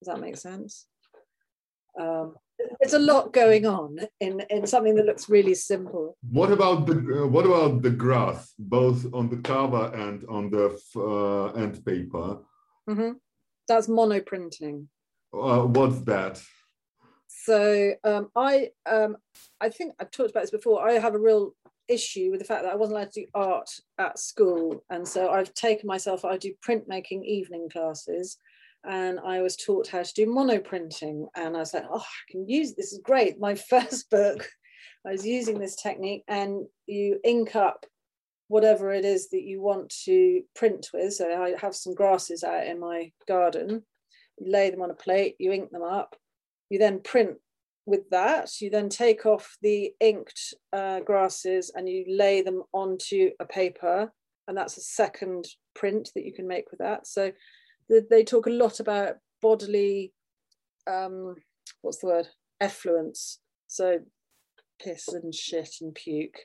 Does 0.01 0.13
that 0.13 0.19
make 0.19 0.35
sense? 0.35 0.87
Um, 1.97 2.35
there's 2.81 2.93
a 2.93 2.99
lot 2.99 3.31
going 3.31 3.65
on 3.65 3.99
in 4.19 4.41
in 4.49 4.67
something 4.67 4.95
that 4.95 5.05
looks 5.05 5.29
really 5.29 5.55
simple. 5.55 6.17
What 6.29 6.51
about 6.51 6.85
the 6.87 6.93
uh, 7.23 7.27
what 7.27 7.45
about 7.45 7.81
the 7.81 7.91
grass, 7.91 8.53
both 8.59 9.05
on 9.13 9.29
the 9.29 9.37
cover 9.37 9.91
and 9.95 10.25
on 10.27 10.49
the 10.49 10.65
f- 10.73 10.97
uh, 10.97 11.45
end 11.63 11.85
paper? 11.85 12.39
Mhm. 12.89 13.15
That's 13.67 13.87
mono 13.87 14.19
printing. 14.19 14.89
Uh, 15.33 15.63
what's 15.63 15.99
that? 16.01 16.41
So 17.27 17.93
um, 18.03 18.29
I 18.35 18.71
um, 18.85 19.17
I 19.61 19.69
think 19.69 19.93
I've 19.99 20.11
talked 20.11 20.31
about 20.31 20.41
this 20.41 20.51
before. 20.51 20.87
I 20.87 20.93
have 20.93 21.15
a 21.15 21.19
real 21.19 21.55
issue 21.87 22.31
with 22.31 22.39
the 22.39 22.45
fact 22.45 22.63
that 22.63 22.73
I 22.73 22.75
wasn't 22.75 22.97
allowed 22.97 23.11
to 23.11 23.21
do 23.21 23.27
art 23.33 23.69
at 23.97 24.19
school, 24.19 24.83
and 24.89 25.07
so 25.07 25.29
I've 25.29 25.53
taken 25.53 25.87
myself. 25.87 26.25
I 26.25 26.37
do 26.37 26.53
printmaking 26.67 27.23
evening 27.23 27.69
classes, 27.71 28.37
and 28.83 29.19
I 29.19 29.41
was 29.41 29.55
taught 29.55 29.87
how 29.87 30.03
to 30.03 30.13
do 30.13 30.25
mono 30.25 30.59
printing. 30.59 31.27
And 31.35 31.55
I 31.55 31.59
was 31.59 31.73
like, 31.73 31.85
oh, 31.91 31.99
I 31.99 32.31
can 32.31 32.47
use 32.47 32.75
this. 32.75 32.93
Is 32.93 33.01
great. 33.03 33.39
My 33.39 33.55
first 33.69 34.09
book, 34.09 34.47
I 35.05 35.11
was 35.11 35.25
using 35.25 35.59
this 35.59 35.75
technique, 35.75 36.23
and 36.27 36.65
you 36.85 37.19
ink 37.23 37.55
up 37.55 37.85
whatever 38.47 38.91
it 38.91 39.05
is 39.05 39.29
that 39.29 39.43
you 39.43 39.61
want 39.61 39.93
to 40.05 40.41
print 40.55 40.89
with. 40.93 41.13
So 41.13 41.25
I 41.25 41.55
have 41.59 41.75
some 41.75 41.95
grasses 41.95 42.43
out 42.43 42.67
in 42.67 42.79
my 42.79 43.11
garden. 43.27 43.83
You 44.39 44.51
lay 44.51 44.69
them 44.69 44.81
on 44.81 44.91
a 44.91 44.95
plate. 44.95 45.35
You 45.39 45.51
ink 45.51 45.71
them 45.71 45.83
up. 45.83 46.15
You 46.69 46.79
then 46.79 46.99
print 46.99 47.37
with 47.85 48.09
that. 48.09 48.49
You 48.61 48.69
then 48.69 48.89
take 48.89 49.25
off 49.25 49.57
the 49.61 49.93
inked 49.99 50.53
uh, 50.73 51.01
grasses 51.01 51.71
and 51.75 51.87
you 51.87 52.05
lay 52.07 52.41
them 52.41 52.63
onto 52.73 53.31
a 53.39 53.45
paper, 53.45 54.11
and 54.47 54.57
that's 54.57 54.77
a 54.77 54.81
second 54.81 55.47
print 55.75 56.09
that 56.15 56.25
you 56.25 56.33
can 56.33 56.47
make 56.47 56.71
with 56.71 56.79
that. 56.79 57.07
So 57.07 57.31
th- 57.89 58.05
they 58.09 58.23
talk 58.23 58.47
a 58.47 58.51
lot 58.51 58.79
about 58.79 59.15
bodily, 59.41 60.13
um, 60.87 61.35
what's 61.81 61.99
the 61.99 62.07
word, 62.07 62.27
effluence. 62.59 63.39
So 63.67 63.99
piss 64.81 65.07
and 65.07 65.33
shit 65.33 65.69
and 65.81 65.93
puke, 65.93 66.37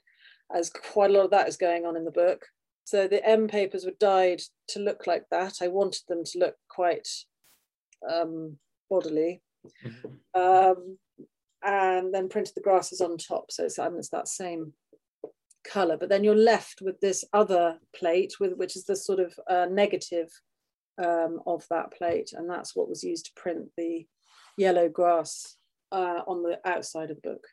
as 0.55 0.71
quite 0.71 1.11
a 1.11 1.15
lot 1.15 1.25
of 1.25 1.31
that 1.31 1.49
is 1.49 1.57
going 1.57 1.87
on 1.87 1.97
in 1.97 2.05
the 2.05 2.11
book. 2.11 2.47
So 2.85 3.07
the 3.07 3.25
end 3.27 3.51
papers 3.51 3.85
were 3.85 3.93
dyed 4.01 4.41
to 4.69 4.81
look 4.81 5.07
like 5.07 5.25
that. 5.31 5.59
I 5.63 5.69
wanted 5.69 6.03
them 6.09 6.25
to 6.25 6.39
look 6.39 6.57
quite 6.69 7.07
um, 8.11 8.57
bodily 8.89 9.43
um, 10.35 10.99
and 11.63 12.13
then 12.15 12.29
printed 12.29 12.55
the 12.55 12.61
grasses 12.63 13.01
on 13.01 13.17
top. 13.17 13.51
So 13.51 13.65
it's, 13.65 13.79
it's 13.79 14.09
that 14.11 14.29
same 14.29 14.73
color, 15.65 15.97
but 15.97 16.09
then 16.09 16.25
you're 16.25 16.35
left 16.35 16.81
with 16.81 17.01
this 17.01 17.25
other 17.33 17.79
plate, 17.95 18.35
with 18.41 18.55
which 18.57 18.77
is 18.77 18.85
the 18.85 18.97
sort 18.97 19.21
of 19.21 19.39
uh, 19.49 19.67
negative 19.71 20.29
um, 20.99 21.41
of 21.47 21.65
that 21.71 21.93
plate, 21.93 22.33
and 22.33 22.49
that's 22.49 22.75
what 22.75 22.89
was 22.89 23.05
used 23.05 23.27
to 23.27 23.33
print 23.41 23.69
the 23.77 24.07
yellow 24.57 24.89
grass 24.89 25.57
uh, 25.93 26.21
on 26.27 26.43
the 26.43 26.59
outside 26.65 27.11
of 27.11 27.21
the 27.23 27.29
book. 27.31 27.45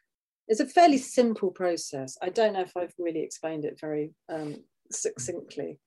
It's 0.47 0.59
a 0.59 0.65
fairly 0.65 0.97
simple 0.97 1.51
process. 1.51 2.17
I 2.21 2.29
don't 2.29 2.53
know 2.53 2.61
if 2.61 2.75
I've 2.77 2.93
really 2.97 3.21
explained 3.21 3.65
it 3.65 3.79
very 3.79 4.13
um, 4.29 4.63
succinctly. 4.91 5.79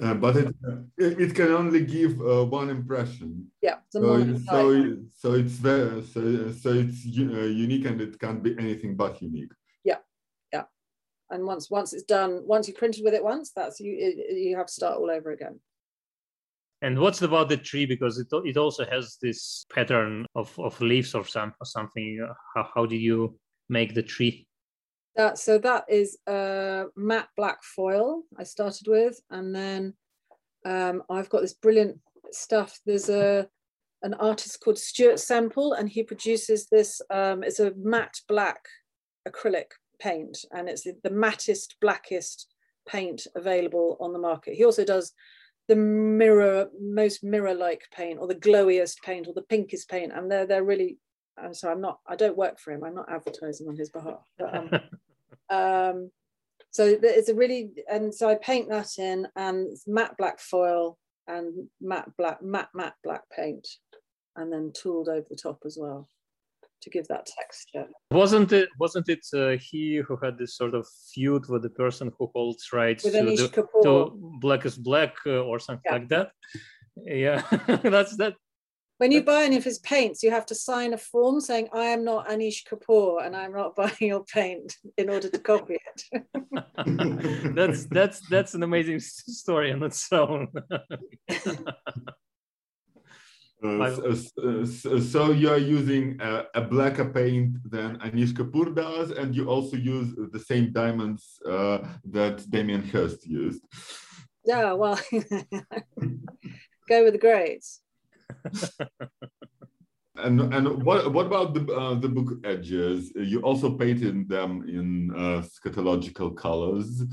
Uh, 0.00 0.14
but 0.14 0.36
it, 0.36 0.54
it 0.98 1.20
it 1.20 1.34
can 1.34 1.48
only 1.52 1.84
give 1.84 2.20
uh, 2.20 2.44
one 2.44 2.68
impression. 2.70 3.50
Yeah, 3.62 3.76
So, 3.90 4.00
so, 4.50 4.96
so 5.12 5.32
it's 5.34 5.52
very 5.52 6.02
so, 6.02 6.52
so 6.52 6.72
it's 6.72 7.06
uh, 7.06 7.48
unique 7.66 7.86
and 7.86 8.00
it 8.00 8.18
can't 8.18 8.42
be 8.42 8.54
anything 8.58 8.94
but 8.96 9.20
unique. 9.22 9.52
Yeah, 9.84 9.98
yeah. 10.52 10.64
And 11.30 11.44
once 11.44 11.70
once 11.70 11.92
it's 11.92 12.04
done, 12.04 12.42
once 12.46 12.68
you 12.68 12.74
printed 12.74 13.04
with 13.04 13.14
it 13.14 13.24
once, 13.24 13.52
that's 13.56 13.80
you 13.80 13.92
it- 13.98 14.36
you 14.36 14.56
have 14.56 14.66
to 14.66 14.72
start 14.72 14.98
all 14.98 15.10
over 15.10 15.30
again. 15.32 15.60
and 16.82 16.98
what's 16.98 17.22
about 17.22 17.48
the 17.48 17.56
tree 17.56 17.86
because 17.86 18.18
it, 18.18 18.28
it 18.44 18.56
also 18.58 18.84
has 18.84 19.16
this 19.22 19.64
pattern 19.74 20.26
of, 20.34 20.48
of 20.58 20.78
leaves 20.80 21.14
or 21.14 21.24
some 21.24 21.52
or 21.60 21.66
something 21.66 22.20
Uh, 22.22 22.34
how, 22.54 22.68
how 22.74 22.86
do 22.86 22.96
you 22.96 23.34
make 23.68 23.94
the 23.94 24.02
tree 24.02 24.45
That 25.16 25.38
so 25.38 25.58
that 25.58 25.84
is 25.88 26.18
uh, 26.26 26.84
matte 26.94 27.28
black 27.36 27.62
foil 27.62 28.22
I 28.38 28.44
started 28.44 28.86
with, 28.86 29.20
and 29.30 29.54
then 29.54 29.94
um, 30.66 31.02
I've 31.08 31.30
got 31.30 31.40
this 31.40 31.54
brilliant 31.54 31.98
stuff. 32.32 32.78
There's 32.84 33.08
a 33.08 33.48
an 34.02 34.14
artist 34.14 34.60
called 34.60 34.78
Stuart 34.78 35.18
Semple, 35.18 35.72
and 35.72 35.88
he 35.88 36.02
produces 36.02 36.68
this. 36.68 37.00
Um, 37.10 37.42
it's 37.42 37.60
a 37.60 37.72
matte 37.76 38.20
black 38.28 38.60
acrylic 39.28 39.70
paint, 39.98 40.38
and 40.52 40.68
it's 40.68 40.82
the, 40.82 40.96
the 41.02 41.10
mattest, 41.10 41.76
blackest 41.80 42.54
paint 42.86 43.26
available 43.34 43.96
on 44.00 44.12
the 44.12 44.18
market. 44.18 44.54
He 44.54 44.64
also 44.64 44.84
does 44.84 45.12
the 45.68 45.76
mirror, 45.76 46.68
most 46.80 47.24
mirror-like 47.24 47.82
paint, 47.92 48.18
or 48.20 48.28
the 48.28 48.34
glowiest 48.34 49.02
paint, 49.02 49.26
or 49.26 49.34
the 49.34 49.42
pinkest 49.42 49.88
paint, 49.88 50.12
and 50.14 50.30
they're 50.30 50.46
they're 50.46 50.64
really. 50.64 50.98
I'm 51.38 51.52
sorry, 51.52 51.74
I'm 51.74 51.82
not. 51.82 51.98
I 52.06 52.16
don't 52.16 52.36
work 52.36 52.58
for 52.58 52.72
him. 52.72 52.82
I'm 52.82 52.94
not 52.94 53.12
advertising 53.12 53.68
on 53.68 53.76
his 53.76 53.90
behalf. 53.90 54.26
But, 54.38 54.56
um, 54.56 54.70
um, 55.50 56.10
so 56.70 56.98
it's 57.02 57.28
a 57.28 57.34
really 57.34 57.70
and 57.90 58.14
so 58.14 58.28
I 58.28 58.34
paint 58.36 58.68
that 58.68 58.98
in 58.98 59.26
and 59.36 59.68
it's 59.72 59.86
matte 59.86 60.16
black 60.18 60.38
foil 60.40 60.98
and 61.26 61.68
matte 61.80 62.10
black 62.18 62.42
matte 62.42 62.68
matte 62.74 62.94
black 63.02 63.22
paint 63.34 63.66
and 64.36 64.52
then 64.52 64.72
tooled 64.74 65.08
over 65.08 65.26
the 65.30 65.36
top 65.36 65.60
as 65.64 65.78
well 65.80 66.08
to 66.82 66.90
give 66.90 67.08
that 67.08 67.26
texture. 67.26 67.86
wasn't 68.10 68.52
it 68.52 68.68
wasn't 68.78 69.08
it 69.08 69.24
uh, 69.34 69.56
he 69.58 69.96
who 70.06 70.16
had 70.22 70.36
this 70.38 70.56
sort 70.56 70.74
of 70.74 70.86
feud 71.12 71.48
with 71.48 71.62
the 71.62 71.70
person 71.70 72.12
who 72.18 72.30
holds 72.34 72.72
rights 72.72 73.02
to, 73.04 73.10
the, 73.10 73.64
to 73.82 74.12
black 74.40 74.64
is 74.66 74.76
black 74.76 75.14
uh, 75.26 75.40
or 75.40 75.58
something 75.58 75.82
Yeah. 75.86 75.92
like 75.98 76.08
that 76.10 76.30
yeah 77.04 77.42
that's 77.82 78.16
that 78.18 78.34
When 78.98 79.12
you 79.12 79.22
buy 79.22 79.42
any 79.44 79.56
of 79.56 79.64
his 79.64 79.78
paints, 79.80 80.22
you 80.22 80.30
have 80.30 80.46
to 80.46 80.54
sign 80.54 80.94
a 80.94 80.98
form 80.98 81.40
saying, 81.40 81.68
I 81.72 81.86
am 81.86 82.02
not 82.02 82.28
Anish 82.28 82.62
Kapoor 82.66 83.24
and 83.24 83.36
I'm 83.36 83.52
not 83.52 83.76
buying 83.80 83.94
your 84.00 84.24
paint 84.24 84.74
in 84.96 85.10
order 85.10 85.28
to 85.28 85.38
copy 85.38 85.76
it. 85.90 86.24
that's 87.54 87.84
that's 87.86 88.20
that's 88.28 88.54
an 88.54 88.62
amazing 88.62 89.00
story 89.00 89.72
on 89.72 89.82
its 89.82 90.10
own 90.12 90.48
Uh, 93.64 93.90
so, 93.96 94.64
so- 94.66 94.98
so 95.00 95.30
you 95.32 95.48
are 95.48 95.56
using 95.58 96.20
a, 96.20 96.44
a 96.54 96.60
blacker 96.60 97.06
paint 97.06 97.56
than 97.70 97.96
Anish 98.00 98.32
Kapoor 98.34 98.74
does, 98.74 99.10
and 99.12 99.34
you 99.34 99.48
also 99.48 99.76
use 99.78 100.14
the 100.30 100.38
same 100.38 100.72
diamonds 100.72 101.40
uh, 101.48 101.78
that 102.04 102.48
Damien 102.50 102.82
Hirst 102.86 103.26
used. 103.26 103.62
yeah, 104.44 104.72
well, 104.74 105.00
go 106.88 107.04
with 107.04 107.14
the 107.14 107.18
grades. 107.18 107.80
And 110.18 110.40
and 110.54 110.82
what 110.82 111.12
what 111.12 111.26
about 111.26 111.52
the 111.52 111.70
uh, 111.74 111.94
the 111.94 112.08
book 112.08 112.38
edges? 112.42 113.12
You 113.14 113.42
also 113.42 113.76
painted 113.76 114.30
them 114.30 114.64
in 114.66 115.10
uh, 115.14 115.42
scatological 115.42 116.34
colors. 116.34 117.04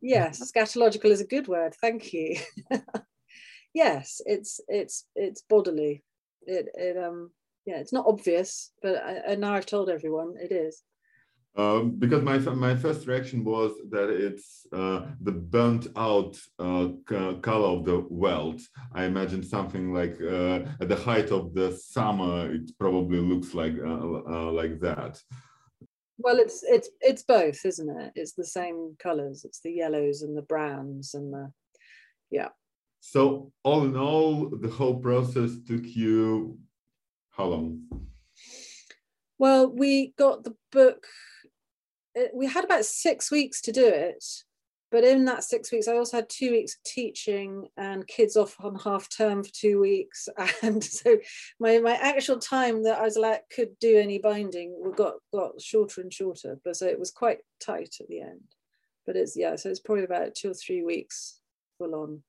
yes 0.00 0.40
scatological 0.52 1.10
is 1.10 1.20
a 1.20 1.26
good 1.26 1.46
word 1.46 1.74
thank 1.80 2.12
you 2.12 2.36
yes 3.74 4.20
it's 4.26 4.60
it's 4.68 5.06
it's 5.14 5.42
bodily 5.42 6.02
it, 6.42 6.68
it 6.74 6.96
um 6.96 7.30
yeah 7.66 7.76
it's 7.76 7.92
not 7.92 8.06
obvious 8.06 8.72
but 8.82 8.96
I, 8.96 9.12
and 9.26 9.40
now 9.40 9.54
i've 9.54 9.66
told 9.66 9.90
everyone 9.90 10.34
it 10.40 10.52
is 10.52 10.82
Um, 11.56 11.96
because 11.98 12.22
my 12.22 12.38
my 12.38 12.76
first 12.76 13.08
reaction 13.08 13.44
was 13.44 13.72
that 13.90 14.08
it's 14.08 14.66
uh, 14.72 15.06
the 15.20 15.32
burnt 15.32 15.88
out 15.96 16.38
uh, 16.60 16.88
color 17.42 17.68
of 17.76 17.84
the 17.84 18.06
veldt. 18.08 18.62
I 18.94 19.04
imagine 19.04 19.42
something 19.42 19.92
like 19.92 20.16
uh, 20.20 20.60
at 20.80 20.88
the 20.88 20.96
height 20.96 21.32
of 21.32 21.52
the 21.54 21.72
summer, 21.72 22.52
it 22.54 22.70
probably 22.78 23.18
looks 23.18 23.52
like 23.52 23.74
uh, 23.78 24.22
uh, 24.34 24.52
like 24.52 24.80
that. 24.80 25.20
Well, 26.18 26.38
it's 26.38 26.62
it's 26.62 26.88
it's 27.00 27.24
both, 27.24 27.64
isn't 27.64 28.00
it? 28.00 28.12
It's 28.14 28.34
the 28.34 28.44
same 28.44 28.94
colors. 29.00 29.44
It's 29.44 29.60
the 29.60 29.72
yellows 29.72 30.22
and 30.22 30.36
the 30.36 30.42
browns 30.42 31.14
and 31.14 31.32
the 31.32 31.50
yeah. 32.30 32.50
So 33.00 33.50
all 33.64 33.84
in 33.84 33.96
all, 33.96 34.50
the 34.50 34.68
whole 34.68 35.00
process 35.00 35.52
took 35.66 35.84
you 35.84 36.58
how 37.30 37.46
long? 37.46 37.88
Well, 39.38 39.72
we 39.72 40.12
got 40.18 40.44
the 40.44 40.54
book 40.70 41.06
it, 42.14 42.30
we 42.34 42.46
had 42.46 42.64
about 42.64 42.84
six 42.84 43.30
weeks 43.30 43.60
to 43.62 43.72
do 43.72 43.86
it 43.86 44.24
but 44.90 45.04
in 45.04 45.24
that 45.24 45.44
six 45.44 45.70
weeks 45.70 45.88
i 45.88 45.96
also 45.96 46.18
had 46.18 46.28
two 46.28 46.50
weeks 46.50 46.74
of 46.74 46.82
teaching 46.82 47.68
and 47.76 48.06
kids 48.06 48.36
off 48.36 48.56
on 48.60 48.74
half 48.76 49.08
term 49.08 49.42
for 49.42 49.50
two 49.52 49.80
weeks. 49.80 50.28
And 50.62 50.82
so 50.82 51.18
my 51.58 51.78
my 51.78 51.94
actual 51.94 52.38
time 52.38 52.82
that 52.84 52.98
i 52.98 53.02
was 53.02 53.16
like 53.16 53.42
could 53.54 53.78
do 53.78 53.98
any 53.98 54.18
binding 54.18 54.92
got 54.96 55.14
got 55.32 55.60
shorter 55.60 56.00
and 56.00 56.12
shorter 56.12 56.58
but 56.64 56.76
so 56.76 56.86
it 56.86 56.98
was 56.98 57.10
quite 57.10 57.38
tight 57.60 57.96
at 58.00 58.08
the 58.08 58.20
end. 58.20 58.54
But 59.06 59.16
it's 59.16 59.36
yeah 59.36 59.56
so 59.56 59.70
it's 59.70 59.80
probably 59.80 60.04
about 60.04 60.34
two 60.34 60.50
or 60.50 60.54
three 60.54 60.82
weeks 60.82 61.40
full 61.78 61.94
on. 61.94 62.22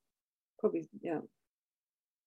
Probably 0.60 0.88
yeah. 1.02 1.20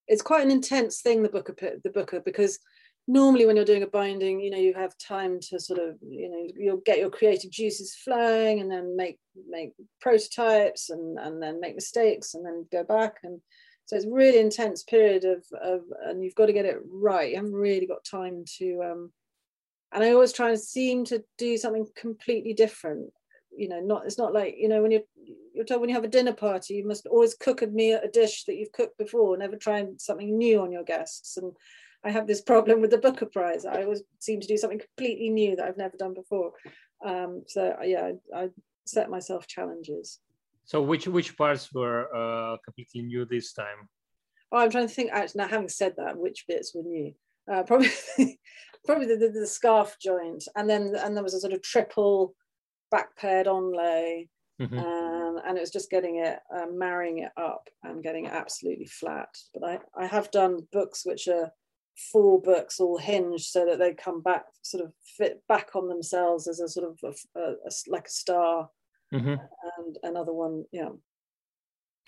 It's 0.07 0.23
quite 0.23 0.45
an 0.45 0.51
intense 0.51 1.01
thing 1.01 1.23
the 1.23 1.29
booker 1.29 1.55
the 1.83 1.90
booker 1.90 2.21
because 2.21 2.59
normally 3.07 3.45
when 3.45 3.57
you're 3.57 3.64
doing 3.67 3.83
a 3.83 3.87
binding 3.87 4.40
you 4.40 4.51
know 4.51 4.57
you 4.57 4.73
have 4.73 4.97
time 4.97 5.38
to 5.38 5.61
sort 5.61 5.79
of 5.79 5.97
you 6.01 6.31
know 6.31 6.49
you'll 6.57 6.83
get 6.87 6.99
your 6.99 7.11
creative 7.11 7.51
juices 7.51 7.95
flowing 7.95 8.61
and 8.61 8.71
then 8.71 8.97
make 8.97 9.19
make 9.49 9.73
prototypes 10.01 10.90
and 10.90 11.19
and 11.19 11.43
then 11.43 11.61
make 11.61 11.75
mistakes 11.75 12.35
and 12.35 12.45
then 12.45 12.67
go 12.73 12.85
back. 12.85 13.19
And 13.23 13.40
so 13.87 13.97
it's 13.97 14.07
really 14.07 14.38
intense 14.38 14.83
period 14.83 15.25
of 15.25 15.45
of 15.61 15.83
and 16.07 16.23
you've 16.23 16.35
got 16.35 16.47
to 16.47 16.53
get 16.53 16.67
it 16.67 16.79
right. 16.90 17.31
You 17.31 17.37
haven't 17.37 17.53
really 17.53 17.87
got 17.87 18.05
time 18.05 18.45
to 18.59 18.83
um 18.83 19.12
and 19.93 20.03
i 20.03 20.11
always 20.11 20.33
try 20.33 20.51
and 20.51 20.61
seem 20.61 21.05
to 21.05 21.23
do 21.38 21.57
something 21.57 21.87
completely 21.97 22.55
different. 22.55 23.11
You 23.57 23.69
know 23.69 23.81
not 23.81 24.07
it's 24.07 24.19
not 24.19 24.33
like 24.33 24.55
you 24.59 24.69
know 24.69 24.83
when 24.83 24.90
you're 24.90 25.03
you're 25.55 25.64
told 25.64 25.81
when 25.81 25.88
you 25.88 25.95
have 25.95 26.05
a 26.05 26.09
dinner 26.09 26.33
party 26.33 26.75
you 26.75 26.87
must 26.87 27.07
always 27.07 27.35
cook 27.35 27.62
a 27.62 27.69
meal 27.69 28.01
a 28.03 28.09
dish 28.09 28.45
that 28.45 28.57
you've 28.57 28.73
cooked 28.73 28.99
before. 28.99 29.37
Never 29.37 29.57
try 29.57 29.87
something 29.99 30.37
new 30.37 30.61
on 30.61 30.73
your 30.73 30.85
guests. 30.85 31.37
And 31.37 31.53
I 32.05 32.11
have 32.11 32.27
this 32.27 32.43
problem 32.43 32.81
with 32.81 32.90
the 32.90 32.99
Booker 32.99 33.27
Prize. 33.27 33.64
I 33.64 33.83
always 33.83 34.03
seem 34.19 34.40
to 34.40 34.47
do 34.47 34.59
something 34.59 34.79
completely 34.81 35.31
new 35.31 35.57
that 35.57 35.67
I've 35.67 35.79
never 35.79 35.97
done 35.97 36.12
before. 36.12 36.53
Um, 37.05 37.45
so 37.47 37.77
yeah, 37.83 38.12
I, 38.35 38.38
I, 38.38 38.49
set 38.87 39.09
myself 39.09 39.47
challenges. 39.47 40.21
So 40.67 40.83
which 40.83 41.07
which 41.09 41.38
parts 41.38 41.73
were 41.73 42.14
uh, 42.14 42.59
completely 42.62 43.01
new 43.03 43.25
this 43.25 43.55
time? 43.55 43.88
Oh, 44.53 44.59
I'm 44.59 44.71
trying 44.71 44.88
to 44.88 44.95
think. 44.95 45.11
Actually, 45.11 45.43
now 45.43 45.49
having 45.49 45.71
said 45.71 45.95
that, 45.97 46.19
which 46.19 46.45
bits 46.47 46.75
were 46.75 46.83
new? 46.83 47.14
Uh, 47.51 47.62
probably 47.62 47.90
probably 48.87 49.07
the, 49.07 49.17
the, 49.17 49.40
the, 49.40 49.47
scarf 49.47 49.97
joint, 50.01 50.45
and 50.55 50.69
then 50.69 50.95
and 50.97 51.17
there 51.17 51.25
was 51.25 51.35
a 51.35 51.40
sort 51.40 51.55
of 51.55 51.62
triple 51.62 52.35
back 52.90 53.17
pared 53.17 53.47
onlay. 53.47 54.29
Mm-hmm. 54.61 54.79
Um, 54.79 55.40
and 55.45 55.57
it 55.57 55.61
was 55.61 55.73
just 55.73 55.90
getting 55.90 56.19
it, 56.19 56.38
uh, 56.55 56.67
marrying 56.73 57.19
it 57.19 57.33
up 57.37 57.69
and 57.83 58.05
getting 58.05 58.27
it 58.27 58.33
absolutely 58.33 58.87
flat. 58.87 59.29
But 59.53 59.64
I, 59.64 59.79
I 59.97 60.07
have 60.07 60.31
done 60.31 60.69
books 60.73 61.05
which 61.05 61.27
are 61.27 61.51
four 61.96 62.40
books 62.40 62.80
all 62.80 62.98
hinged 62.98 63.46
so 63.46 63.64
that 63.66 63.78
they 63.78 63.94
come 63.94 64.20
back 64.20 64.44
sort 64.62 64.85
of 64.85 64.92
fit 65.16 65.42
back 65.48 65.70
on 65.74 65.88
themselves 65.88 66.48
as 66.48 66.61
a 66.61 66.68
sort 66.68 66.90
of 66.90 66.98
a, 67.04 67.38
a, 67.38 67.52
a, 67.52 67.70
like 67.88 68.07
a 68.07 68.11
star. 68.11 68.68
Mm-hmm. 69.12 69.37
and 69.78 69.98
another 70.02 70.33
one 70.33 70.64
yeah. 70.72 70.88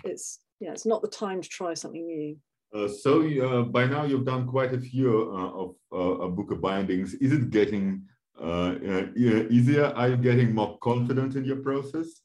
It's 0.05 0.40
yeah 0.61 0.72
it's 0.72 0.87
not 0.87 1.03
the 1.03 1.09
time 1.09 1.40
to 1.40 1.49
try 1.49 1.75
something 1.75 2.05
new. 2.05 2.37
Uh, 2.75 2.88
so 2.88 3.22
uh, 3.22 3.62
by 3.62 3.87
now 3.87 4.05
you've 4.05 4.25
done 4.25 4.46
quite 4.46 4.75
a 4.75 4.81
few 4.81 5.33
uh, 5.33 5.51
of 5.62 5.75
uh, 5.92 6.27
book 6.29 6.51
of 6.51 6.61
bindings. 6.61 7.14
Is 7.14 7.33
it 7.33 7.51
getting 7.51 8.03
uh, 8.40 8.75
uh, 8.88 9.07
easier? 9.14 9.87
Are 9.94 10.09
you 10.09 10.16
getting 10.16 10.55
more 10.55 10.79
confident 10.79 11.37
in 11.37 11.44
your 11.44 11.57
process 11.57 12.22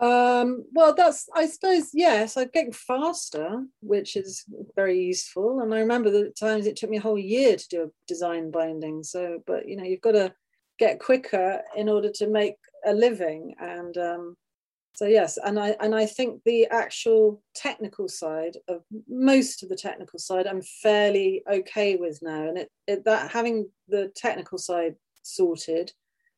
um, 0.00 0.64
well, 0.72 0.94
that's, 0.94 1.28
I 1.34 1.46
suppose, 1.46 1.90
yes, 1.92 2.36
I'm 2.36 2.48
getting 2.52 2.72
faster, 2.72 3.64
which 3.80 4.16
is 4.16 4.44
very 4.74 4.98
useful. 4.98 5.60
And 5.60 5.74
I 5.74 5.80
remember 5.80 6.10
the 6.10 6.30
times 6.30 6.66
it 6.66 6.76
took 6.76 6.88
me 6.88 6.96
a 6.96 7.02
whole 7.02 7.18
year 7.18 7.56
to 7.56 7.68
do 7.68 7.82
a 7.82 7.90
design 8.08 8.50
binding. 8.50 9.02
So, 9.02 9.42
but 9.46 9.68
you 9.68 9.76
know, 9.76 9.84
you've 9.84 10.00
got 10.00 10.12
to 10.12 10.32
get 10.78 11.00
quicker 11.00 11.60
in 11.76 11.88
order 11.90 12.10
to 12.12 12.26
make 12.26 12.56
a 12.86 12.94
living. 12.94 13.54
And 13.60 13.96
um, 13.98 14.36
so, 14.94 15.04
yes, 15.04 15.38
and 15.44 15.60
I 15.60 15.76
and 15.80 15.94
I 15.94 16.06
think 16.06 16.40
the 16.44 16.66
actual 16.68 17.42
technical 17.54 18.08
side 18.08 18.56
of 18.68 18.82
most 19.06 19.62
of 19.62 19.68
the 19.68 19.76
technical 19.76 20.18
side, 20.18 20.46
I'm 20.46 20.62
fairly 20.62 21.42
okay 21.50 21.96
with 21.96 22.20
now. 22.22 22.48
And 22.48 22.58
it, 22.58 22.70
it 22.86 23.04
that 23.04 23.30
having 23.30 23.68
the 23.86 24.10
technical 24.16 24.56
side 24.56 24.94
sorted 25.22 25.92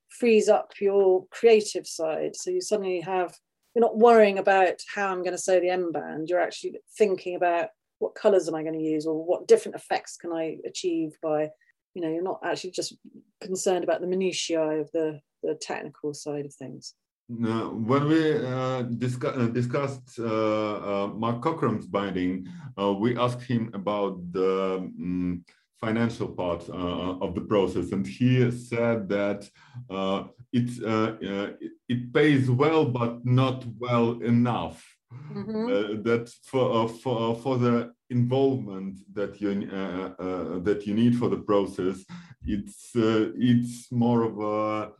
frees 0.08 0.48
up 0.48 0.72
your 0.80 1.26
creative 1.30 1.86
side. 1.86 2.34
So 2.34 2.50
you 2.50 2.60
suddenly 2.60 3.00
have 3.00 3.34
you're 3.74 3.82
not 3.82 3.98
worrying 3.98 4.38
about 4.38 4.82
how 4.94 5.08
I'm 5.08 5.22
going 5.22 5.32
to 5.32 5.38
sew 5.38 5.60
the 5.60 5.70
end 5.70 5.92
band. 5.92 6.28
You're 6.28 6.40
actually 6.40 6.76
thinking 6.96 7.36
about 7.36 7.68
what 7.98 8.14
colors 8.14 8.48
am 8.48 8.54
I 8.54 8.62
going 8.62 8.78
to 8.78 8.84
use 8.84 9.06
or 9.06 9.24
what 9.24 9.46
different 9.46 9.76
effects 9.76 10.16
can 10.16 10.32
I 10.32 10.58
achieve 10.66 11.16
by, 11.22 11.50
you 11.94 12.02
know, 12.02 12.08
you're 12.08 12.22
not 12.22 12.40
actually 12.44 12.72
just 12.72 12.96
concerned 13.40 13.84
about 13.84 14.00
the 14.00 14.06
minutiae 14.06 14.80
of 14.80 14.90
the, 14.92 15.20
the 15.42 15.54
technical 15.54 16.12
side 16.12 16.44
of 16.44 16.54
things. 16.54 16.94
When 17.28 18.08
we 18.08 18.34
uh, 18.34 18.82
discuss, 18.82 19.36
uh, 19.36 19.46
discussed 19.46 20.18
uh, 20.18 20.24
uh, 20.24 21.06
Mark 21.14 21.40
Cockram's 21.40 21.86
binding, 21.86 22.46
uh, 22.78 22.92
we 22.92 23.16
asked 23.16 23.42
him 23.42 23.70
about 23.72 24.20
the 24.32 24.78
um, 24.78 25.44
financial 25.82 26.28
part 26.28 26.62
uh, 26.70 27.24
of 27.24 27.34
the 27.34 27.44
process, 27.52 27.92
and 27.92 28.06
he 28.06 28.50
said 28.50 29.08
that 29.08 29.40
uh, 29.90 30.20
it 30.52 30.68
uh, 30.94 31.12
it 31.88 32.02
pays 32.18 32.44
well, 32.62 32.84
but 32.84 33.12
not 33.24 33.58
well 33.78 34.08
enough. 34.34 34.78
Mm-hmm. 35.12 36.02
that 36.08 36.26
for 36.50 36.88
for 37.02 37.34
for 37.42 37.54
the 37.64 37.92
involvement 38.08 38.94
that 39.12 39.32
you 39.42 39.50
that 40.68 40.80
you 40.86 40.94
need 40.94 41.14
for 41.20 41.28
the 41.34 41.42
process, 41.50 41.96
it's 42.54 42.80
it's 43.52 43.92
more 43.92 44.22
of 44.30 44.34
a 44.40 44.92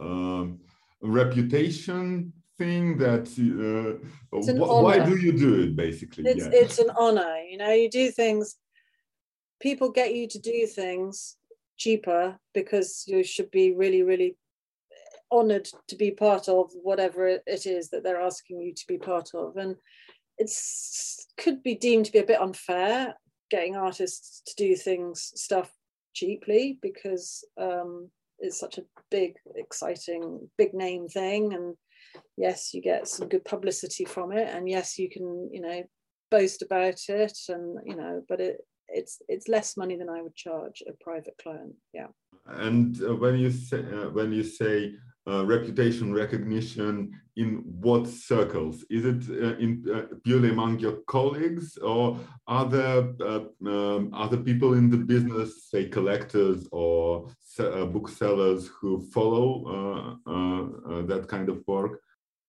um, 0.00 0.60
reputation 1.02 2.32
thing 2.58 2.96
that 2.98 3.26
uh, 3.38 3.92
wh- 4.30 4.82
why 4.84 4.96
do 5.08 5.14
you 5.24 5.32
do 5.32 5.50
it 5.64 5.76
basically 5.76 6.24
it's, 6.24 6.46
yeah. 6.46 6.60
it's 6.62 6.78
an 6.78 6.90
honor 6.98 7.34
you 7.50 7.58
know 7.58 7.72
you 7.82 7.88
do 7.90 8.10
things 8.10 8.56
people 9.60 9.90
get 9.90 10.14
you 10.14 10.28
to 10.28 10.38
do 10.38 10.66
things 10.66 11.36
cheaper 11.76 12.38
because 12.54 13.04
you 13.06 13.22
should 13.22 13.50
be 13.50 13.74
really, 13.74 14.02
really 14.02 14.36
honored 15.30 15.68
to 15.88 15.96
be 15.96 16.10
part 16.10 16.48
of 16.48 16.70
whatever 16.82 17.26
it 17.26 17.66
is 17.66 17.90
that 17.90 18.02
they're 18.04 18.20
asking 18.20 18.60
you 18.60 18.72
to 18.74 18.86
be 18.86 18.98
part 18.98 19.30
of. 19.34 19.56
And 19.56 19.76
it 20.38 20.50
could 21.38 21.62
be 21.62 21.74
deemed 21.74 22.06
to 22.06 22.12
be 22.12 22.18
a 22.18 22.26
bit 22.26 22.40
unfair 22.40 23.14
getting 23.50 23.76
artists 23.76 24.42
to 24.46 24.54
do 24.56 24.74
things 24.74 25.32
stuff 25.34 25.70
cheaply 26.14 26.78
because 26.82 27.44
um, 27.60 28.10
it's 28.38 28.58
such 28.58 28.78
a 28.78 28.84
big, 29.10 29.34
exciting, 29.54 30.48
big 30.58 30.74
name 30.74 31.08
thing. 31.08 31.54
And 31.54 31.74
yes, 32.36 32.74
you 32.74 32.82
get 32.82 33.08
some 33.08 33.28
good 33.28 33.44
publicity 33.44 34.04
from 34.04 34.32
it. 34.32 34.48
And 34.54 34.68
yes, 34.68 34.98
you 34.98 35.08
can, 35.08 35.48
you 35.52 35.60
know, 35.60 35.84
boast 36.30 36.62
about 36.62 37.00
it 37.08 37.38
and 37.48 37.78
you 37.84 37.94
know 37.94 38.22
but 38.28 38.40
it 38.40 38.58
it's 38.88 39.20
it's 39.28 39.48
less 39.48 39.76
money 39.76 39.96
than 39.96 40.08
I 40.08 40.22
would 40.22 40.34
charge 40.34 40.82
a 40.86 40.92
private 41.04 41.36
client. 41.42 41.74
Yeah. 41.92 42.08
And 42.46 43.00
uh, 43.02 43.14
when 43.16 43.36
you 43.38 43.50
say 43.50 43.78
uh, 43.78 44.10
when 44.10 44.32
you 44.32 44.44
say 44.44 44.94
uh, 45.28 45.44
reputation 45.44 46.12
recognition, 46.14 47.10
in 47.36 47.62
what 47.80 48.06
circles? 48.06 48.84
Is 48.88 49.04
it 49.04 49.28
uh, 49.28 49.56
in 49.58 49.84
uh, 49.92 50.14
purely 50.24 50.50
among 50.50 50.78
your 50.78 50.98
colleagues, 51.08 51.76
or 51.78 52.18
are 52.46 52.64
there 52.64 53.12
uh, 53.20 53.40
um, 53.66 54.12
other 54.14 54.36
people 54.36 54.74
in 54.74 54.88
the 54.88 54.96
business, 54.96 55.68
say 55.68 55.88
collectors 55.88 56.68
or 56.70 57.28
booksellers, 57.58 58.68
who 58.68 59.00
follow 59.10 60.18
that 61.08 61.26
kind 61.28 61.48
of 61.48 61.62
work? 61.66 62.00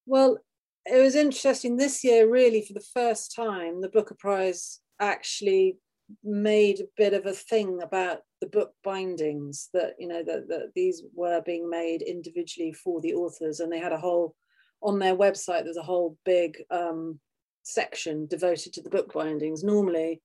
Well, 0.06 0.38
it 0.86 1.02
was 1.02 1.16
interesting 1.16 1.76
this 1.76 2.04
year. 2.04 2.30
Really, 2.30 2.62
for 2.62 2.74
the 2.74 2.88
first 2.94 3.34
time, 3.34 3.80
the 3.80 3.88
Booker 3.88 4.14
Prize 4.14 4.80
actually 5.00 5.78
made 6.24 6.80
a 6.80 6.88
bit 6.96 7.12
of 7.12 7.26
a 7.26 7.32
thing 7.32 7.80
about 7.82 8.20
the 8.40 8.46
book 8.46 8.72
bindings 8.82 9.68
that 9.74 9.94
you 9.98 10.08
know 10.08 10.22
that, 10.22 10.48
that 10.48 10.70
these 10.74 11.02
were 11.14 11.42
being 11.44 11.68
made 11.68 12.02
individually 12.02 12.72
for 12.72 13.00
the 13.00 13.14
authors 13.14 13.60
and 13.60 13.70
they 13.70 13.78
had 13.78 13.92
a 13.92 13.98
whole 13.98 14.34
on 14.82 14.98
their 14.98 15.16
website 15.16 15.64
there's 15.64 15.76
a 15.76 15.82
whole 15.82 16.16
big 16.24 16.56
um, 16.70 17.18
section 17.62 18.26
devoted 18.26 18.72
to 18.72 18.82
the 18.82 18.90
book 18.90 19.12
bindings 19.12 19.62
normally 19.62 20.20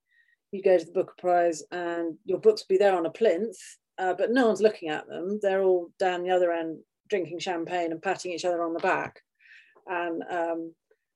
you 0.52 0.62
go 0.62 0.78
to 0.78 0.84
the 0.84 0.92
Booker 0.92 1.14
Prize 1.18 1.62
and 1.72 2.16
your 2.24 2.38
books 2.38 2.62
will 2.62 2.74
be 2.74 2.78
there 2.78 2.96
on 2.96 3.06
a 3.06 3.10
plinth 3.10 3.58
uh, 3.98 4.14
but 4.14 4.30
no 4.30 4.46
one's 4.46 4.62
looking 4.62 4.88
at 4.88 5.06
them 5.08 5.38
they're 5.42 5.62
all 5.62 5.90
down 5.98 6.22
the 6.22 6.30
other 6.30 6.52
end 6.52 6.78
drinking 7.08 7.38
champagne 7.38 7.92
and 7.92 8.02
patting 8.02 8.32
each 8.32 8.44
other 8.44 8.62
on 8.62 8.72
the 8.72 8.80
back. 8.80 9.20
And 9.86 10.22
um, 10.30 10.74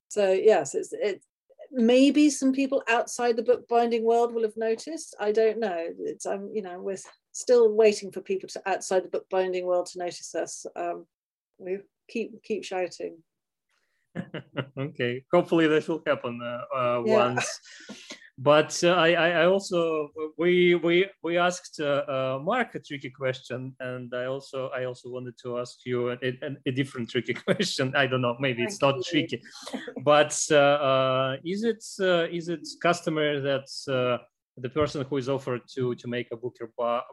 so 0.09 0.33
yes, 0.33 0.75
it's 0.75 0.93
it. 0.93 1.23
Maybe 1.71 2.31
some 2.31 2.53
people 2.53 2.83
outside 2.89 3.37
the 3.37 3.43
bookbinding 3.43 4.05
world 4.05 4.33
will 4.33 4.43
have 4.43 4.57
noticed. 4.57 5.15
I 5.21 5.33
don't 5.33 5.59
know. 5.59 5.87
It's 6.01 6.27
I'm 6.27 6.51
you 6.53 6.63
know, 6.63 6.81
we're 6.81 6.97
still 7.33 7.73
waiting 7.73 8.11
for 8.11 8.21
people 8.21 8.49
to 8.51 8.63
outside 8.67 9.05
the 9.05 9.09
bookbinding 9.09 9.67
world 9.67 9.87
to 9.87 9.99
notice 9.99 10.35
us. 10.35 10.67
Um, 10.75 11.07
we 11.59 11.79
keep 12.09 12.43
keep 12.43 12.65
shouting. 12.65 13.19
okay, 14.79 15.25
hopefully 15.33 15.67
this 15.67 15.89
will 15.89 16.03
happen 16.07 16.41
uh, 16.43 16.77
uh, 16.77 17.03
yeah. 17.05 17.17
once. 17.17 17.61
But 18.41 18.79
uh, 18.85 18.91
I, 18.93 19.15
I 19.15 19.47
also 19.47 20.11
we 20.39 20.77
we 20.77 21.07
we 21.25 21.37
asked 21.39 21.81
uh, 21.81 22.05
uh, 22.09 22.39
Mark 22.41 22.77
a 22.77 22.79
tricky 22.79 23.11
question, 23.11 23.75
and 23.81 24.15
I 24.15 24.27
also 24.27 24.69
I 24.69 24.85
also 24.85 25.11
wanted 25.11 25.35
to 25.43 25.59
ask 25.59 25.85
you 25.85 26.11
a, 26.11 26.17
a, 26.23 26.39
a 26.67 26.71
different 26.71 27.11
tricky 27.13 27.35
question. 27.35 27.93
I 27.97 28.07
don't 28.07 28.23
know, 28.23 28.37
maybe 28.39 28.63
it's 28.63 28.81
not 28.81 29.03
tricky, 29.05 29.43
but 30.05 30.33
uh, 30.53 31.37
is 31.45 31.65
it 31.65 31.83
is 32.33 32.49
it 32.49 32.61
customer 32.81 33.41
that's 33.41 33.87
the 33.87 34.69
person 34.73 35.05
who 35.05 35.17
is 35.17 35.29
offered 35.29 35.63
to 35.75 35.97
to 35.97 36.07
make 36.07 36.29
a 36.31 36.37
booker 36.37 36.71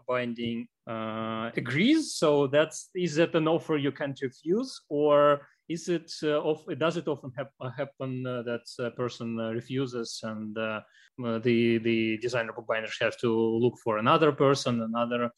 binding 0.08 0.68
uh, 0.88 1.50
agrees? 1.58 2.14
So 2.14 2.46
that's 2.46 2.90
is 2.94 3.16
that 3.16 3.34
an 3.34 3.48
offer 3.48 3.78
you 3.78 3.92
can't 3.92 4.20
refuse 4.22 4.80
or 4.90 5.48
is 5.68 5.90
it 5.90 6.12
uh, 6.24 6.42
of, 6.42 6.64
does 6.78 6.98
it 6.98 7.08
often 7.08 7.32
hap- 7.36 7.54
uh, 7.60 7.70
happen 7.70 8.26
uh, 8.28 8.44
that 8.44 8.62
a 8.80 8.92
person 8.92 9.40
uh, 9.40 9.52
refuses 9.52 10.20
and 10.24 10.58
uh, 10.58 10.82
the 11.18 11.80
the 11.80 12.18
designer 12.18 12.54
bookbinders 12.54 12.98
have 13.00 13.18
to 13.18 13.30
look 13.34 13.76
for 13.84 13.98
another 13.98 14.32
person 14.32 14.82
another 14.82 15.30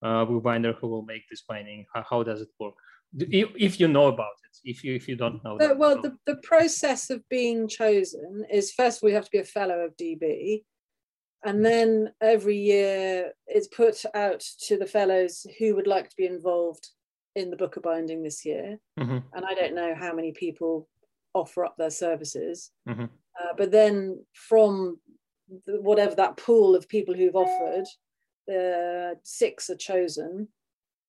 bookbinder 0.00 0.72
who 0.74 0.88
will 0.88 1.04
make 1.04 1.22
this 1.30 1.42
binding? 1.48 1.84
How, 1.94 2.04
how 2.08 2.22
does 2.22 2.40
it 2.40 2.48
work? 2.58 2.74
If, 3.18 3.50
if, 3.56 3.78
you 3.78 3.88
know 3.88 4.06
about 4.06 4.36
it 4.44 4.56
if 4.64 4.82
you 4.82 4.94
if 4.94 5.06
you 5.06 5.16
don't 5.16 5.44
know 5.44 5.58
that, 5.58 5.76
well 5.76 6.00
the, 6.00 6.16
the 6.24 6.36
process 6.36 7.10
of 7.10 7.28
being 7.28 7.68
chosen 7.68 8.46
is 8.50 8.72
first 8.72 9.02
we 9.02 9.12
have 9.12 9.24
to 9.24 9.30
be 9.30 9.38
a 9.38 9.44
fellow 9.44 9.80
of 9.80 9.94
db 9.98 10.62
and 11.44 11.62
then 11.62 12.10
every 12.22 12.56
year 12.56 13.32
it's 13.46 13.68
put 13.68 14.02
out 14.14 14.40
to 14.66 14.78
the 14.78 14.86
fellows 14.86 15.46
who 15.58 15.74
would 15.74 15.86
like 15.86 16.08
to 16.08 16.16
be 16.16 16.24
involved 16.24 16.88
in 17.34 17.50
the 17.50 17.56
booker 17.56 17.80
binding 17.80 18.22
this 18.22 18.44
year 18.44 18.78
mm-hmm. 18.98 19.18
and 19.34 19.44
i 19.44 19.54
don't 19.54 19.74
know 19.74 19.94
how 19.94 20.12
many 20.12 20.32
people 20.32 20.88
offer 21.34 21.64
up 21.64 21.74
their 21.76 21.90
services 21.90 22.70
mm-hmm. 22.88 23.04
uh, 23.04 23.52
but 23.56 23.70
then 23.70 24.22
from 24.34 24.98
the, 25.66 25.80
whatever 25.80 26.14
that 26.14 26.36
pool 26.36 26.74
of 26.74 26.88
people 26.88 27.14
who've 27.14 27.36
offered 27.36 27.84
the 28.46 29.14
six 29.22 29.70
are 29.70 29.76
chosen 29.76 30.48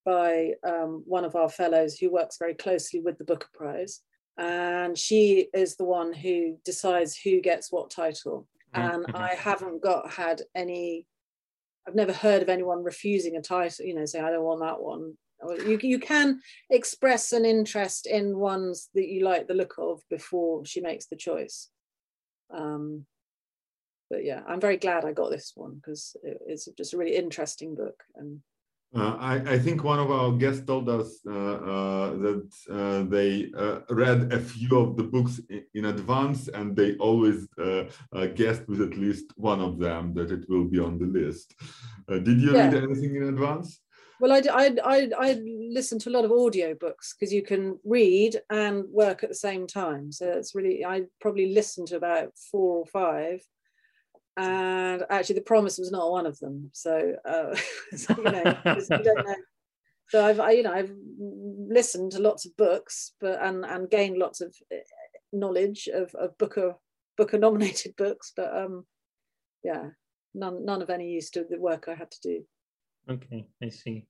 by 0.06 0.52
um, 0.68 1.02
one 1.06 1.24
of 1.24 1.36
our 1.36 1.50
fellows 1.50 1.98
who 1.98 2.12
works 2.12 2.38
very 2.38 2.54
closely 2.54 3.00
with 3.00 3.18
the 3.18 3.24
booker 3.24 3.48
prize 3.54 4.02
and 4.38 4.98
she 4.98 5.48
is 5.54 5.76
the 5.76 5.84
one 5.84 6.14
who 6.14 6.58
decides 6.66 7.18
who 7.18 7.42
gets 7.42 7.72
what 7.72 7.90
title 7.90 8.48
and 8.74 9.06
mm-hmm. 9.06 9.16
I 9.16 9.36
haven't 9.36 9.82
got 9.82 10.12
had 10.12 10.42
any. 10.56 11.06
I've 11.88 11.96
never 11.96 12.14
heard 12.14 12.42
of 12.42 12.50
anyone 12.50 12.84
refusing 12.84 13.36
a 13.36 13.42
title. 13.42 13.86
You 13.86 13.96
know, 13.96 14.06
saying 14.06 14.26
I 14.26 14.32
don't 14.32 14.44
want 14.44 14.62
that 14.62 14.82
one. 14.82 15.14
You 15.66 15.80
you 15.82 16.00
can 16.00 16.40
express 16.70 17.32
an 17.32 17.46
interest 17.46 18.08
in 18.08 18.38
ones 18.38 18.90
that 18.94 19.08
you 19.08 19.24
like 19.24 19.48
the 19.48 19.54
look 19.54 19.76
of 19.78 20.02
before 20.10 20.66
she 20.66 20.82
makes 20.82 21.08
the 21.08 21.16
choice. 21.16 21.70
Um, 22.54 23.06
but 24.10 24.24
yeah, 24.24 24.42
I'm 24.48 24.62
very 24.62 24.78
glad 24.78 25.06
I 25.06 25.12
got 25.12 25.32
this 25.32 25.54
one 25.56 25.76
because 25.76 26.16
it's 26.24 26.68
just 26.78 26.94
a 26.94 26.98
really 26.98 27.16
interesting 27.16 27.76
book 27.76 28.04
and 28.16 28.42
uh, 28.96 29.18
I, 29.20 29.36
I, 29.54 29.60
think 29.60 29.84
one 29.84 29.98
of 29.98 30.12
our 30.12 30.32
guests 30.34 30.64
told 30.68 30.88
us 30.88 31.20
uh, 31.26 31.32
uh, 31.32 32.10
that 32.18 32.50
uh, 32.70 33.04
they 33.10 33.52
uh, 33.58 33.80
read 33.90 34.32
a 34.32 34.40
few 34.40 34.78
of 34.78 34.98
the 34.98 35.04
books 35.04 35.42
in, 35.50 35.64
in 35.74 35.86
advance 35.86 36.48
and 36.48 36.76
they 36.76 36.96
always 36.98 37.48
uh, 37.58 37.86
guessed 38.36 38.68
with 38.68 38.82
at 38.82 38.96
least 38.96 39.34
one 39.36 39.62
of 39.62 39.80
them 39.80 40.14
that 40.14 40.30
it 40.30 40.48
will 40.48 40.66
be 40.66 40.78
on 40.78 41.00
the 41.00 41.08
list. 41.08 41.56
did 42.08 42.40
you 42.40 42.54
yeah. 42.54 42.66
read 42.66 42.84
anything 42.84 43.16
in 43.16 43.24
advance? 43.24 43.80
Well, 44.24 44.32
I, 44.32 44.42
I, 44.54 44.76
I, 44.86 45.10
I 45.20 45.42
listen 45.44 46.00
to 46.00 46.10
a 46.10 46.16
lot 46.16 46.24
of 46.24 46.32
audio 46.32 46.76
books 46.76 47.14
because 47.14 47.34
you 47.34 47.42
can 47.42 47.78
read 47.84 48.40
and 48.50 48.86
work 48.88 49.22
at 49.22 49.28
the 49.28 49.36
same 49.36 49.68
time. 49.68 50.14
So 50.14 50.26
it's 50.32 50.56
really, 50.56 50.86
I 50.86 51.08
probably 51.20 51.54
listened 51.54 51.90
to 51.90 51.98
about 51.98 52.32
four 52.50 52.78
or 52.78 52.86
five 52.86 53.46
and 54.38 55.04
actually 55.10 55.36
the 55.36 55.42
promise 55.42 55.78
was 55.78 55.92
not 55.92 56.10
one 56.10 56.26
of 56.26 56.40
them 56.40 56.70
so, 56.72 57.18
uh, 57.28 57.54
so 57.98 58.16
you 58.16 58.24
know, 58.24 58.44
know. 58.66 59.36
so 60.08 60.26
i've 60.26 60.40
I, 60.40 60.52
you 60.52 60.64
know 60.64 60.74
i've 60.74 60.92
listened 61.20 62.14
to 62.14 62.22
lots 62.22 62.46
of 62.46 62.58
books 62.58 63.12
but 63.22 63.40
and 63.44 63.66
and 63.66 63.92
gained 63.92 64.18
lots 64.18 64.42
of 64.42 64.56
eh, 64.72 64.78
knowledge 65.34 65.88
of, 65.94 66.16
of 66.16 66.38
booker 66.38 66.76
booker 67.18 67.38
nominated 67.38 67.96
books 67.98 68.32
but 68.36 68.56
um 68.58 68.86
yeah 69.64 69.90
none 70.34 70.66
none 70.66 70.82
of 70.82 70.90
any 70.90 71.12
use 71.12 71.30
to 71.30 71.46
the 71.48 71.60
work 71.60 71.88
i 71.88 71.94
had 71.94 72.10
to 72.10 72.22
do 72.22 72.44
okay 73.10 73.48
i 73.62 73.70
see. 73.70 74.06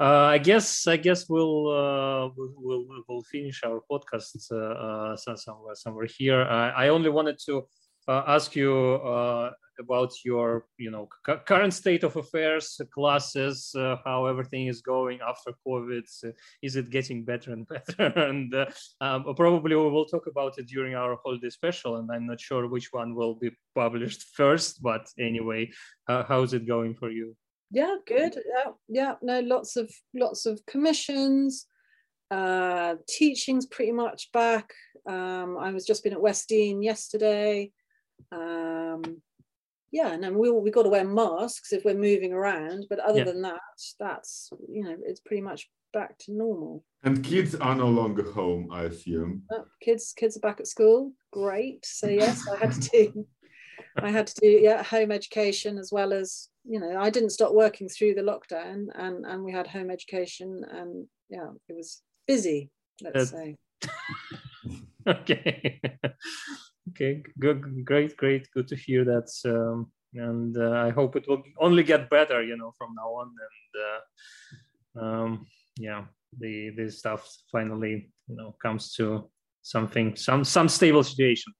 Uh, 0.00 0.34
I 0.34 0.38
guess 0.38 0.86
I 0.88 0.96
guess 0.96 1.28
we'll, 1.28 1.68
uh, 1.68 2.28
we'll, 2.36 2.86
we'll 3.08 3.22
finish 3.22 3.62
our 3.64 3.80
podcast 3.90 4.50
uh, 4.50 4.56
uh 4.56 5.16
somewhere 5.16 5.74
somewhere 5.74 6.08
here. 6.18 6.42
I 6.42 6.88
only 6.88 7.10
wanted 7.10 7.38
to 7.46 7.68
uh, 8.08 8.22
ask 8.26 8.56
you 8.56 8.74
uh, 8.74 9.52
about 9.78 10.12
your 10.24 10.66
you 10.76 10.90
know 10.90 11.08
cu- 11.24 11.44
current 11.46 11.72
state 11.72 12.02
of 12.02 12.16
affairs 12.16 12.80
classes 12.92 13.70
how 14.04 14.26
everything 14.26 14.66
is 14.66 14.82
going 14.82 15.20
after 15.20 15.52
covid. 15.64 16.04
Is 16.62 16.74
it 16.76 16.90
getting 16.90 17.24
better 17.24 17.52
and 17.52 17.68
better? 17.74 18.06
And 18.28 18.52
um, 19.00 19.22
probably 19.36 19.76
we 19.76 19.90
will 19.90 20.06
talk 20.06 20.26
about 20.26 20.58
it 20.58 20.66
during 20.66 20.94
our 20.96 21.16
holiday 21.22 21.50
special 21.50 21.96
and 21.98 22.10
i'm 22.10 22.26
not 22.26 22.40
sure 22.40 22.66
which 22.66 22.88
one 22.92 23.14
will 23.14 23.36
be 23.36 23.50
published 23.74 24.22
first 24.34 24.82
but 24.82 25.06
anyway 25.18 25.70
how's 26.08 26.54
it 26.54 26.66
going 26.66 26.94
for 26.94 27.10
you 27.10 27.36
yeah 27.72 27.96
good 28.06 28.34
yeah 28.34 28.72
yeah 28.88 29.14
no 29.22 29.40
lots 29.40 29.76
of 29.76 29.90
lots 30.14 30.46
of 30.46 30.64
commissions 30.66 31.66
uh 32.30 32.94
teaching's 33.08 33.66
pretty 33.66 33.92
much 33.92 34.30
back 34.32 34.72
um 35.08 35.56
i 35.58 35.70
was 35.72 35.84
just 35.84 36.04
been 36.04 36.12
at 36.12 36.20
west 36.20 36.48
dean 36.48 36.82
yesterday 36.82 37.70
um, 38.30 39.22
yeah, 39.90 40.12
and 40.12 40.22
then 40.22 40.38
we 40.38 40.50
we 40.50 40.70
got 40.70 40.84
to 40.84 40.88
wear 40.88 41.04
masks 41.04 41.72
if 41.72 41.84
we're 41.84 41.94
moving 41.94 42.32
around, 42.32 42.86
but 42.88 42.98
other 42.98 43.18
yeah. 43.18 43.24
than 43.24 43.42
that, 43.42 43.60
that's 44.00 44.50
you 44.68 44.84
know 44.84 44.96
it's 45.04 45.20
pretty 45.20 45.42
much 45.42 45.68
back 45.92 46.18
to 46.20 46.32
normal. 46.32 46.84
And 47.02 47.22
kids 47.22 47.54
are 47.54 47.74
no 47.74 47.88
longer 47.88 48.30
home, 48.32 48.68
I 48.72 48.84
assume. 48.84 49.42
Uh, 49.54 49.64
kids 49.82 50.14
kids 50.16 50.36
are 50.36 50.40
back 50.40 50.60
at 50.60 50.66
school. 50.66 51.12
Great. 51.32 51.84
So 51.84 52.08
yes, 52.08 52.48
I 52.48 52.56
had 52.56 52.72
to 52.72 52.88
do 52.90 53.26
I 53.98 54.10
had 54.10 54.26
to 54.28 54.40
do 54.40 54.48
yeah 54.48 54.82
home 54.82 55.10
education 55.10 55.76
as 55.76 55.90
well 55.92 56.14
as 56.14 56.48
you 56.64 56.80
know 56.80 56.98
I 56.98 57.10
didn't 57.10 57.30
stop 57.30 57.52
working 57.52 57.88
through 57.88 58.14
the 58.14 58.22
lockdown 58.22 58.86
and 58.94 59.24
and 59.26 59.44
we 59.44 59.52
had 59.52 59.66
home 59.66 59.90
education 59.90 60.64
and 60.70 61.06
yeah 61.28 61.48
it 61.68 61.76
was 61.76 62.02
busy 62.26 62.70
let's 63.02 63.32
uh, 63.32 63.36
say. 63.36 63.56
okay 65.08 65.80
okay 66.90 67.22
good 67.38 67.84
great 67.84 68.16
great 68.16 68.48
good 68.54 68.68
to 68.68 68.76
hear 68.76 69.04
that 69.04 69.28
um, 69.44 69.90
and 70.14 70.56
uh, 70.56 70.72
i 70.86 70.90
hope 70.90 71.16
it 71.16 71.26
will 71.28 71.42
only 71.58 71.82
get 71.82 72.10
better 72.10 72.42
you 72.42 72.56
know 72.56 72.72
from 72.78 72.94
now 72.94 73.08
on 73.08 73.30
and 73.46 73.72
uh, 73.86 75.04
um, 75.04 75.46
yeah 75.76 76.04
the 76.38 76.70
this 76.76 76.98
stuff 76.98 77.28
finally 77.50 78.10
you 78.28 78.36
know 78.36 78.54
comes 78.62 78.94
to 78.94 79.28
something 79.62 80.14
some 80.16 80.44
some 80.44 80.68
stable 80.68 81.02
situation 81.02 81.52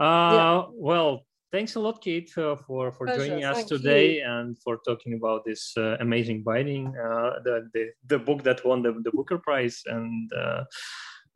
uh 0.00 0.32
yeah. 0.34 0.62
well 0.72 1.22
thanks 1.54 1.76
a 1.76 1.80
lot 1.86 2.02
kate 2.02 2.32
uh, 2.36 2.56
for 2.56 2.90
for 2.90 3.06
Pleasure. 3.06 3.28
joining 3.28 3.44
us 3.44 3.58
Thank 3.58 3.68
today 3.68 4.06
you. 4.16 4.24
and 4.32 4.58
for 4.64 4.74
talking 4.88 5.12
about 5.20 5.44
this 5.44 5.62
uh, 5.76 5.96
amazing 6.06 6.42
binding 6.42 6.84
uh, 7.06 7.30
the, 7.46 7.54
the 7.74 7.84
the 8.12 8.18
book 8.18 8.42
that 8.42 8.58
won 8.64 8.82
the, 8.82 8.92
the 9.06 9.12
booker 9.18 9.38
prize 9.38 9.78
and 9.86 10.30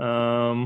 um 0.09 0.59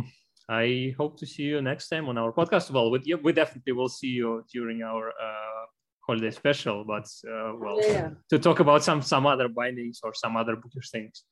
I 0.48 0.94
hope 0.98 1.18
to 1.20 1.26
see 1.32 1.44
you 1.44 1.62
next 1.62 1.88
time 1.88 2.08
on 2.08 2.18
our 2.18 2.32
podcast. 2.32 2.70
Well, 2.72 2.90
we, 2.90 2.98
we 3.22 3.32
definitely 3.32 3.72
will 3.72 3.88
see 3.88 4.08
you 4.08 4.44
during 4.52 4.82
our 4.82 5.08
uh, 5.08 5.64
holiday 6.06 6.32
special, 6.32 6.84
but 6.84 7.06
uh, 7.32 7.52
well, 7.62 7.78
yeah. 7.80 8.10
to 8.28 8.38
talk 8.40 8.58
about 8.60 8.82
some 8.82 9.00
some 9.02 9.24
other 9.24 9.48
bindings 9.48 10.00
or 10.02 10.12
some 10.12 10.36
other 10.36 10.56
bookish 10.56 10.90
things. 10.90 11.24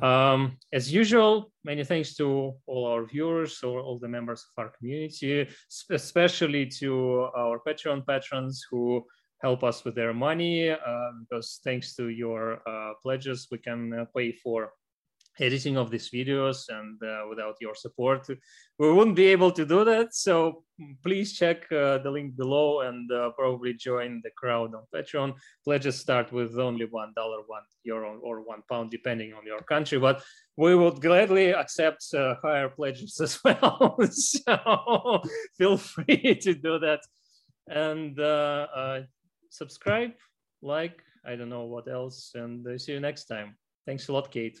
Um, 0.00 0.56
as 0.72 0.92
usual, 0.92 1.52
many 1.64 1.84
thanks 1.84 2.14
to 2.16 2.54
all 2.66 2.86
our 2.86 3.04
viewers 3.04 3.62
or 3.62 3.80
all 3.80 3.98
the 3.98 4.08
members 4.08 4.44
of 4.44 4.64
our 4.64 4.72
community, 4.78 5.48
especially 5.90 6.66
to 6.66 7.28
our 7.36 7.60
Patreon 7.66 8.06
patrons 8.06 8.64
who 8.70 9.04
help 9.42 9.64
us 9.64 9.84
with 9.84 9.94
their 9.94 10.14
money. 10.14 10.70
Uh, 10.70 11.10
because 11.20 11.60
thanks 11.64 11.94
to 11.96 12.08
your 12.08 12.62
uh, 12.68 12.92
pledges, 13.02 13.48
we 13.50 13.58
can 13.58 13.92
uh, 13.92 14.04
pay 14.16 14.32
for 14.32 14.72
editing 15.40 15.76
of 15.76 15.90
these 15.90 16.10
videos 16.10 16.68
and 16.68 17.02
uh, 17.02 17.22
without 17.28 17.56
your 17.60 17.74
support 17.74 18.28
we 18.78 18.92
wouldn't 18.92 19.16
be 19.16 19.26
able 19.26 19.52
to 19.52 19.64
do 19.64 19.84
that. 19.84 20.14
So 20.14 20.64
please 21.02 21.34
check 21.34 21.70
uh, 21.70 21.98
the 21.98 22.10
link 22.10 22.36
below 22.36 22.80
and 22.80 23.10
uh, 23.12 23.30
probably 23.38 23.74
join 23.74 24.20
the 24.24 24.30
crowd 24.36 24.74
on 24.74 24.82
patreon. 24.94 25.34
Pledges 25.64 26.00
start 26.00 26.32
with 26.32 26.58
only 26.58 26.86
one 26.86 27.12
dollar 27.14 27.38
one 27.46 27.62
euro 27.84 28.18
or 28.22 28.40
one 28.42 28.62
pound 28.68 28.90
depending 28.90 29.34
on 29.34 29.46
your 29.46 29.62
country 29.62 29.98
but 29.98 30.22
we 30.56 30.74
would 30.74 31.00
gladly 31.00 31.50
accept 31.50 32.04
uh, 32.14 32.34
higher 32.42 32.68
pledges 32.68 33.20
as 33.26 33.38
well. 33.44 33.96
So 34.10 35.22
feel 35.56 35.76
free 35.76 36.34
to 36.42 36.54
do 36.54 36.78
that. 36.80 37.00
And 37.68 38.18
uh, 38.18 38.66
uh, 38.74 39.00
subscribe 39.50 40.12
like 40.62 41.02
i 41.26 41.36
don't 41.36 41.50
know 41.50 41.64
what 41.64 41.86
else 41.88 42.32
and 42.34 42.80
see 42.80 42.92
you 42.92 43.00
next 43.00 43.26
time. 43.26 43.54
Thanks 43.86 44.08
a 44.08 44.12
lot 44.12 44.30
kate 44.30 44.60